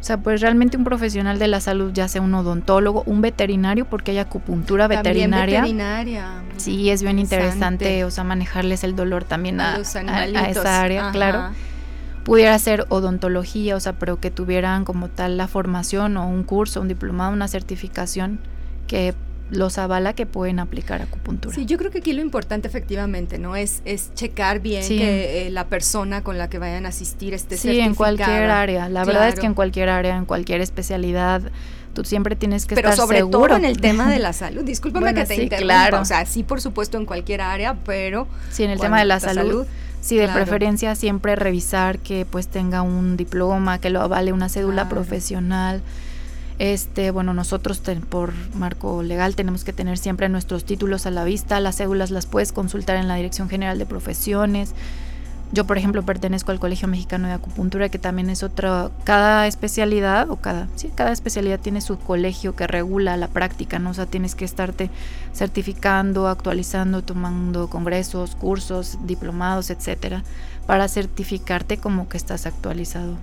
[0.00, 3.86] O sea, pues realmente un profesional de la salud, ya sea un odontólogo, un veterinario,
[3.86, 5.62] porque hay acupuntura veterinaria.
[5.62, 6.42] veterinaria.
[6.56, 11.50] Sí, es bien interesante, o sea, manejarles el dolor también a, a, esa área, claro.
[12.24, 16.80] Pudiera ser odontología, o sea, pero que tuvieran como tal la formación o un curso,
[16.80, 18.38] un diplomado, una certificación
[18.86, 19.14] que
[19.50, 21.54] los avala que pueden aplicar acupuntura.
[21.54, 23.56] Sí, yo creo que aquí lo importante efectivamente, ¿no?
[23.56, 27.56] Es, es checar bien que eh, la persona con la que vayan a asistir esté
[27.56, 28.88] sí, en cualquier área.
[28.88, 31.42] La verdad es que en cualquier área, en cualquier especialidad,
[31.94, 33.48] tú siempre tienes que pero estar sobre seguro.
[33.48, 34.64] todo en el tema de la salud.
[34.64, 36.00] Discúlpame que te sí, Claro.
[36.00, 38.26] O sea, sí, por supuesto, en cualquier área, pero...
[38.50, 39.66] Sí, en el tema de la salud,
[40.04, 44.86] Sí, de preferencia siempre revisar que pues tenga un diploma, que lo avale una cédula
[44.86, 45.80] profesional.
[46.58, 51.58] Este, bueno, nosotros por marco legal tenemos que tener siempre nuestros títulos a la vista,
[51.58, 54.72] las cédulas las puedes consultar en la Dirección General de Profesiones.
[55.52, 60.28] Yo, por ejemplo, pertenezco al Colegio Mexicano de Acupuntura, que también es otra, cada especialidad
[60.30, 63.90] o cada, sí, cada especialidad tiene su colegio que regula la práctica, ¿no?
[63.90, 64.90] O sea, tienes que estarte
[65.32, 70.24] certificando, actualizando, tomando congresos, cursos, diplomados, etcétera,
[70.66, 73.16] para certificarte como que estás actualizado.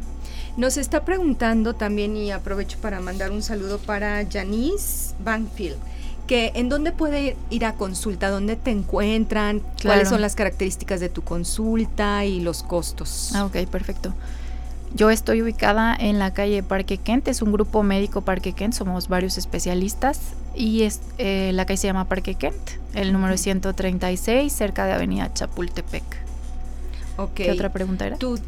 [0.57, 5.77] Nos está preguntando también, y aprovecho para mandar un saludo para Janice Banfield,
[6.27, 11.09] que en dónde puede ir a consulta, dónde te encuentran, cuáles son las características de
[11.09, 13.31] tu consulta y los costos.
[13.33, 14.13] Ah, ok, perfecto.
[14.93, 19.07] Yo estoy ubicada en la calle Parque Kent, es un grupo médico Parque Kent, somos
[19.07, 20.19] varios especialistas
[20.53, 24.91] y es, eh, la calle se llama Parque Kent, el número es 136, cerca de
[24.91, 26.03] Avenida Chapultepec.
[27.35, 28.17] ¿Qué otra pregunta era?
[28.17, 28.39] Tu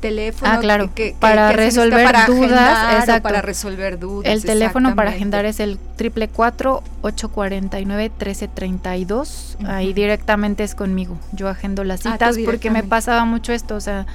[0.00, 0.52] teléfono.
[0.52, 0.90] Ah, claro.
[1.18, 3.00] para resolver dudas.
[3.00, 3.22] Exacto.
[3.22, 4.32] Para resolver dudas.
[4.32, 9.04] El teléfono para agendar es el triple cuatro ocho cuarenta y nueve trece treinta y
[9.04, 9.56] dos.
[9.66, 11.18] Ahí directamente es conmigo.
[11.32, 13.76] Yo agendo las ah, citas porque me pasaba mucho esto.
[13.76, 14.06] O sea,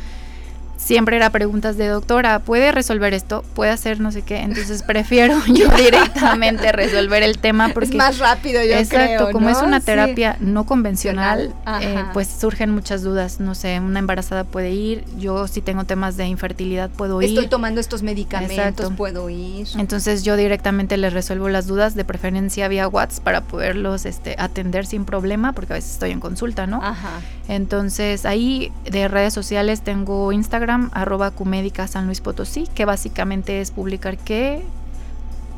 [0.83, 3.43] siempre era preguntas de doctora, ¿puede resolver esto?
[3.55, 4.39] ¿Puede hacer no sé qué?
[4.39, 9.61] Entonces prefiero yo directamente resolver el tema porque es más rápido, yo Exacto, como es
[9.61, 15.05] una terapia no convencional, eh, pues surgen muchas dudas, no sé, una embarazada puede ir,
[15.17, 17.29] yo si tengo temas de infertilidad puedo ir.
[17.29, 19.67] Estoy tomando estos medicamentos, puedo ir.
[19.77, 24.85] Entonces yo directamente les resuelvo las dudas, de preferencia vía WhatsApp para poderlos este, atender
[24.85, 26.81] sin problema, porque a veces estoy en consulta, ¿no?
[26.83, 27.21] Ajá.
[27.47, 33.71] Entonces ahí de redes sociales tengo Instagram arroba Cumédica San Luis Potosí, que básicamente es
[33.71, 34.63] publicar qué,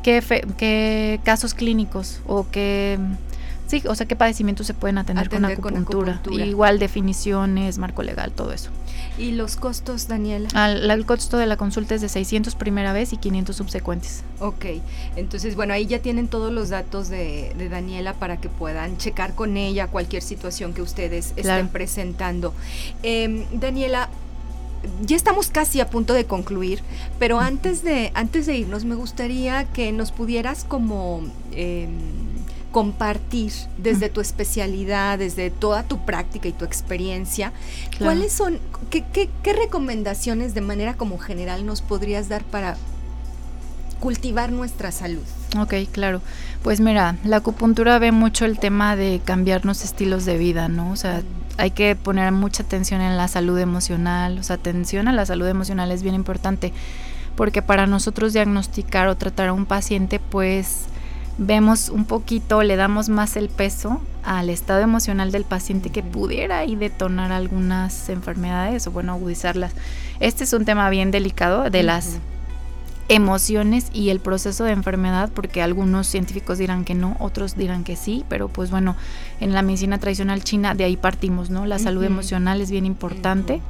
[0.02, 2.98] qué, casos clínicos o qué,
[3.66, 6.20] sí, o sea, qué padecimientos se pueden atender, con, acupuntura.
[6.30, 8.70] igual definiciones, marco legal, todo eso.
[9.18, 10.48] ¿Y los costos, Daniela?
[10.66, 14.22] el costo de la consulta es de 600 primera vez y 500 subsecuentes.
[14.40, 14.66] Ok,
[15.16, 19.56] entonces bueno, ahí ya tienen todos los datos de, Daniela para que puedan checar con
[19.56, 22.52] ella cualquier situación que ustedes estén presentando.
[23.02, 24.10] Em, Daniela,
[25.02, 26.82] ya estamos casi a punto de concluir,
[27.18, 31.22] pero antes de, antes de irnos me gustaría que nos pudieras como
[31.52, 31.88] em,
[32.72, 37.52] compartir desde tu especialidad, desde toda tu práctica y tu experiencia,
[37.98, 38.58] cuáles son,
[38.90, 39.04] qué,
[39.42, 42.76] qué recomendaciones de manera como general nos podrías dar para
[44.00, 45.22] cultivar nuestra salud.
[45.58, 46.20] Ok, claro.
[46.62, 50.90] Pues mira, la acupuntura ve mucho el tema de cambiarnos estilos de vida, ¿no?
[50.90, 51.22] O sea,
[51.56, 55.46] hay que poner mucha atención en la salud emocional, o sea, atención a la salud
[55.46, 56.72] emocional es bien importante,
[57.36, 60.86] porque para nosotros diagnosticar o tratar a un paciente, pues
[61.38, 66.64] vemos un poquito, le damos más el peso al estado emocional del paciente que pudiera
[66.64, 69.72] y detonar algunas enfermedades o bueno, agudizarlas.
[70.18, 72.18] Este es un tema bien delicado de las
[73.08, 77.96] emociones y el proceso de enfermedad, porque algunos científicos dirán que no, otros dirán que
[77.96, 78.96] sí, pero pues bueno,
[79.40, 81.66] en la medicina tradicional china de ahí partimos, ¿no?
[81.66, 83.60] La salud emocional es bien importante.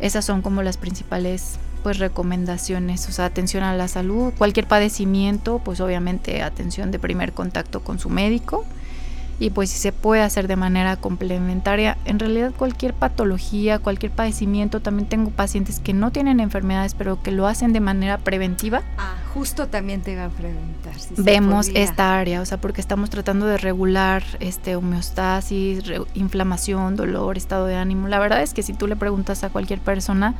[0.00, 5.60] Esas son como las principales pues recomendaciones, o sea, atención a la salud, cualquier padecimiento,
[5.62, 8.64] pues obviamente atención de primer contacto con su médico
[9.40, 14.80] y pues si se puede hacer de manera complementaria, en realidad cualquier patología, cualquier padecimiento,
[14.80, 18.82] también tengo pacientes que no tienen enfermedades pero que lo hacen de manera preventiva.
[18.96, 20.94] Ah, justo también te iba a preguntar.
[20.98, 25.82] Si Vemos esta área, o sea, porque estamos tratando de regular este homeostasis,
[26.14, 28.08] inflamación, dolor, estado de ánimo.
[28.08, 30.34] La verdad es que si tú le preguntas a cualquier persona,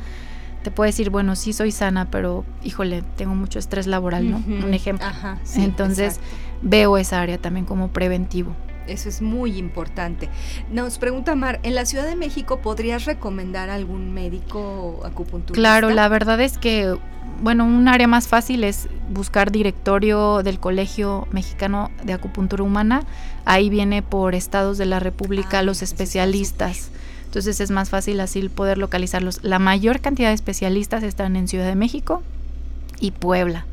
[0.63, 4.37] te puede decir, bueno, sí soy sana, pero híjole, tengo mucho estrés laboral, ¿no?
[4.37, 5.05] Un ejemplo.
[5.05, 6.19] Ajá, Entonces,
[6.63, 8.55] veo esa área también como preventivo.
[8.87, 10.29] Eso es muy importante.
[10.71, 15.53] Nos pregunta Mar, ¿en la Ciudad de México podrías recomendar algún médico acupunturista?
[15.53, 16.95] Claro, la verdad es que,
[17.41, 23.03] bueno, un área más fácil es buscar directorio del Colegio Mexicano de Acupuntura Humana.
[23.45, 26.91] Ahí viene por estados de la República ah, los especialistas.
[27.25, 29.43] Entonces es más fácil así poder localizarlos.
[29.43, 32.23] La mayor cantidad de especialistas están en Ciudad de México
[32.99, 33.65] y Puebla.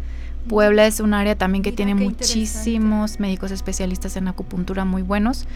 [0.49, 5.47] Puebla es un área también que tiene muchísimos médicos especialistas en acupuntura muy buenos.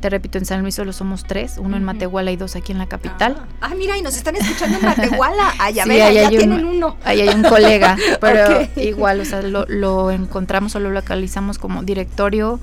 [0.00, 2.78] Te repito, en San Luis solo somos tres, uno en Matehuala y dos aquí en
[2.78, 3.36] la capital.
[3.60, 5.54] Ah, mira, y nos están escuchando en Matehuala.
[5.58, 6.96] Allá sí, allá tienen uno.
[7.04, 11.82] Ahí hay un colega, pero igual, o sea, lo, lo encontramos o lo localizamos como
[11.82, 12.60] directorio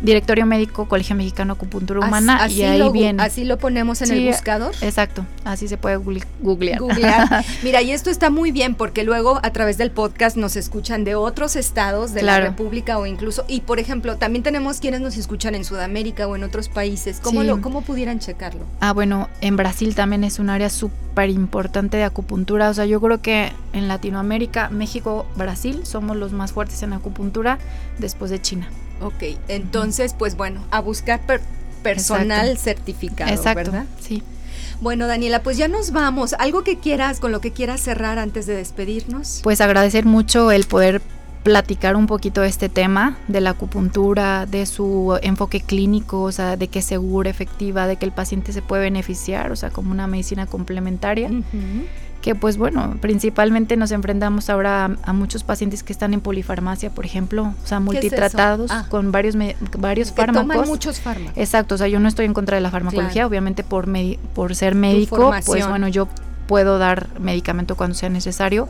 [0.00, 3.22] Directorio Médico Colegio Mexicano Acupuntura Humana así y ahí lo, viene.
[3.22, 4.74] Así lo ponemos en el buscador.
[4.82, 6.80] Exacto, así se puede googlear.
[7.62, 11.14] Mira, y esto está muy bien porque luego a través del podcast nos escuchan de
[11.14, 15.54] otros estados de la República o incluso, y por ejemplo, también tenemos quienes nos escuchan
[15.54, 17.20] en Sudamérica o en otros países.
[17.22, 18.64] ¿Cómo, lo, cómo pudieran checarlo?
[18.80, 22.68] Ah, bueno, en Brasil también es un área súper importante de acupuntura.
[22.68, 27.58] O sea, yo creo que en Latinoamérica, México, Brasil somos los más fuertes en acupuntura
[27.98, 28.68] después de China.
[29.00, 31.20] Ok, entonces, pues bueno, a buscar
[31.82, 33.70] personal certificado, Exacto.
[33.70, 33.86] ¿verdad?
[34.00, 34.22] Sí.
[34.80, 36.34] Bueno, Daniela, pues ya nos vamos.
[36.38, 39.40] ¿Algo que quieras, con lo que quieras cerrar antes de despedirnos?
[39.42, 41.00] Pues agradecer mucho el poder
[41.42, 46.56] platicar un poquito de este tema, de la acupuntura, de su enfoque clínico, o sea,
[46.56, 49.92] de que es segura, efectiva, de que el paciente se puede beneficiar, o sea, como
[49.92, 51.30] una medicina complementaria
[52.26, 57.06] que pues bueno, principalmente nos enfrentamos ahora a, muchos pacientes que están en polifarmacia, por
[57.06, 58.86] ejemplo, o sea, multitratados ah.
[58.88, 59.36] con varios
[59.78, 60.48] varios que fármacos.
[60.48, 61.38] Toman muchos fármacos.
[61.38, 63.86] Exacto, o sea, yo no estoy en contra de la farmacología, obviamente por
[64.34, 66.08] por ser médico, pues bueno, yo
[66.48, 68.68] puedo dar medicamento cuando sea necesario,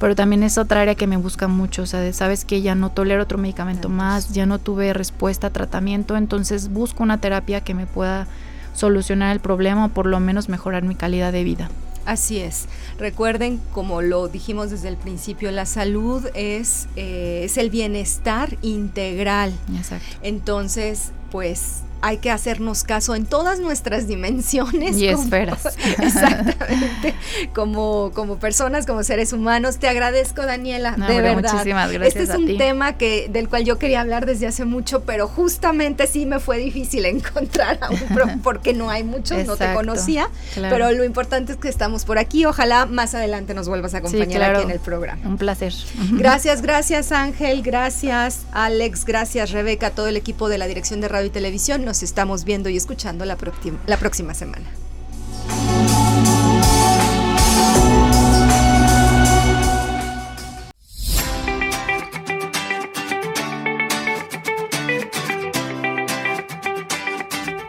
[0.00, 2.88] pero también es otra área que me busca mucho, o sea, sabes que ya no
[2.88, 7.74] tolero otro medicamento más, ya no tuve respuesta a tratamiento, entonces busco una terapia que
[7.74, 8.28] me pueda
[8.72, 11.68] solucionar el problema o por lo menos mejorar mi calidad de vida.
[12.06, 12.66] Así es.
[12.98, 19.52] Recuerden, como lo dijimos desde el principio, la salud es, eh, es el bienestar integral.
[19.76, 20.06] Exacto.
[20.22, 24.98] Entonces, pues hay que hacernos caso en todas nuestras dimensiones.
[24.98, 25.64] Y esferas.
[25.98, 27.14] Exactamente.
[27.54, 29.78] como, como personas, como seres humanos.
[29.78, 31.52] Te agradezco, Daniela, de verdad.
[31.52, 32.16] Muchísimas gracias.
[32.16, 36.06] Este es un tema que, del cual yo quería hablar desde hace mucho, pero justamente
[36.06, 40.28] sí me fue difícil encontrar a un porque no hay muchos, no te conocía.
[40.56, 42.44] Pero lo importante es que estamos por aquí.
[42.44, 45.22] Ojalá más adelante nos vuelvas a acompañar aquí en el programa.
[45.24, 45.72] Un placer.
[46.12, 51.28] Gracias, gracias Ángel, gracias Alex, gracias Rebeca, todo el equipo de la Dirección de Radio
[51.28, 53.38] y Televisión nos estamos viendo y escuchando la,
[53.86, 54.66] la próxima semana.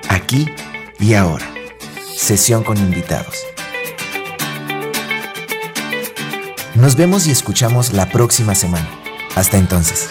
[0.10, 0.48] Aquí
[1.00, 1.48] y ahora.
[2.18, 3.36] Sesión con invitados.
[6.74, 8.90] Nos vemos y escuchamos la próxima semana.
[9.36, 10.10] Hasta entonces.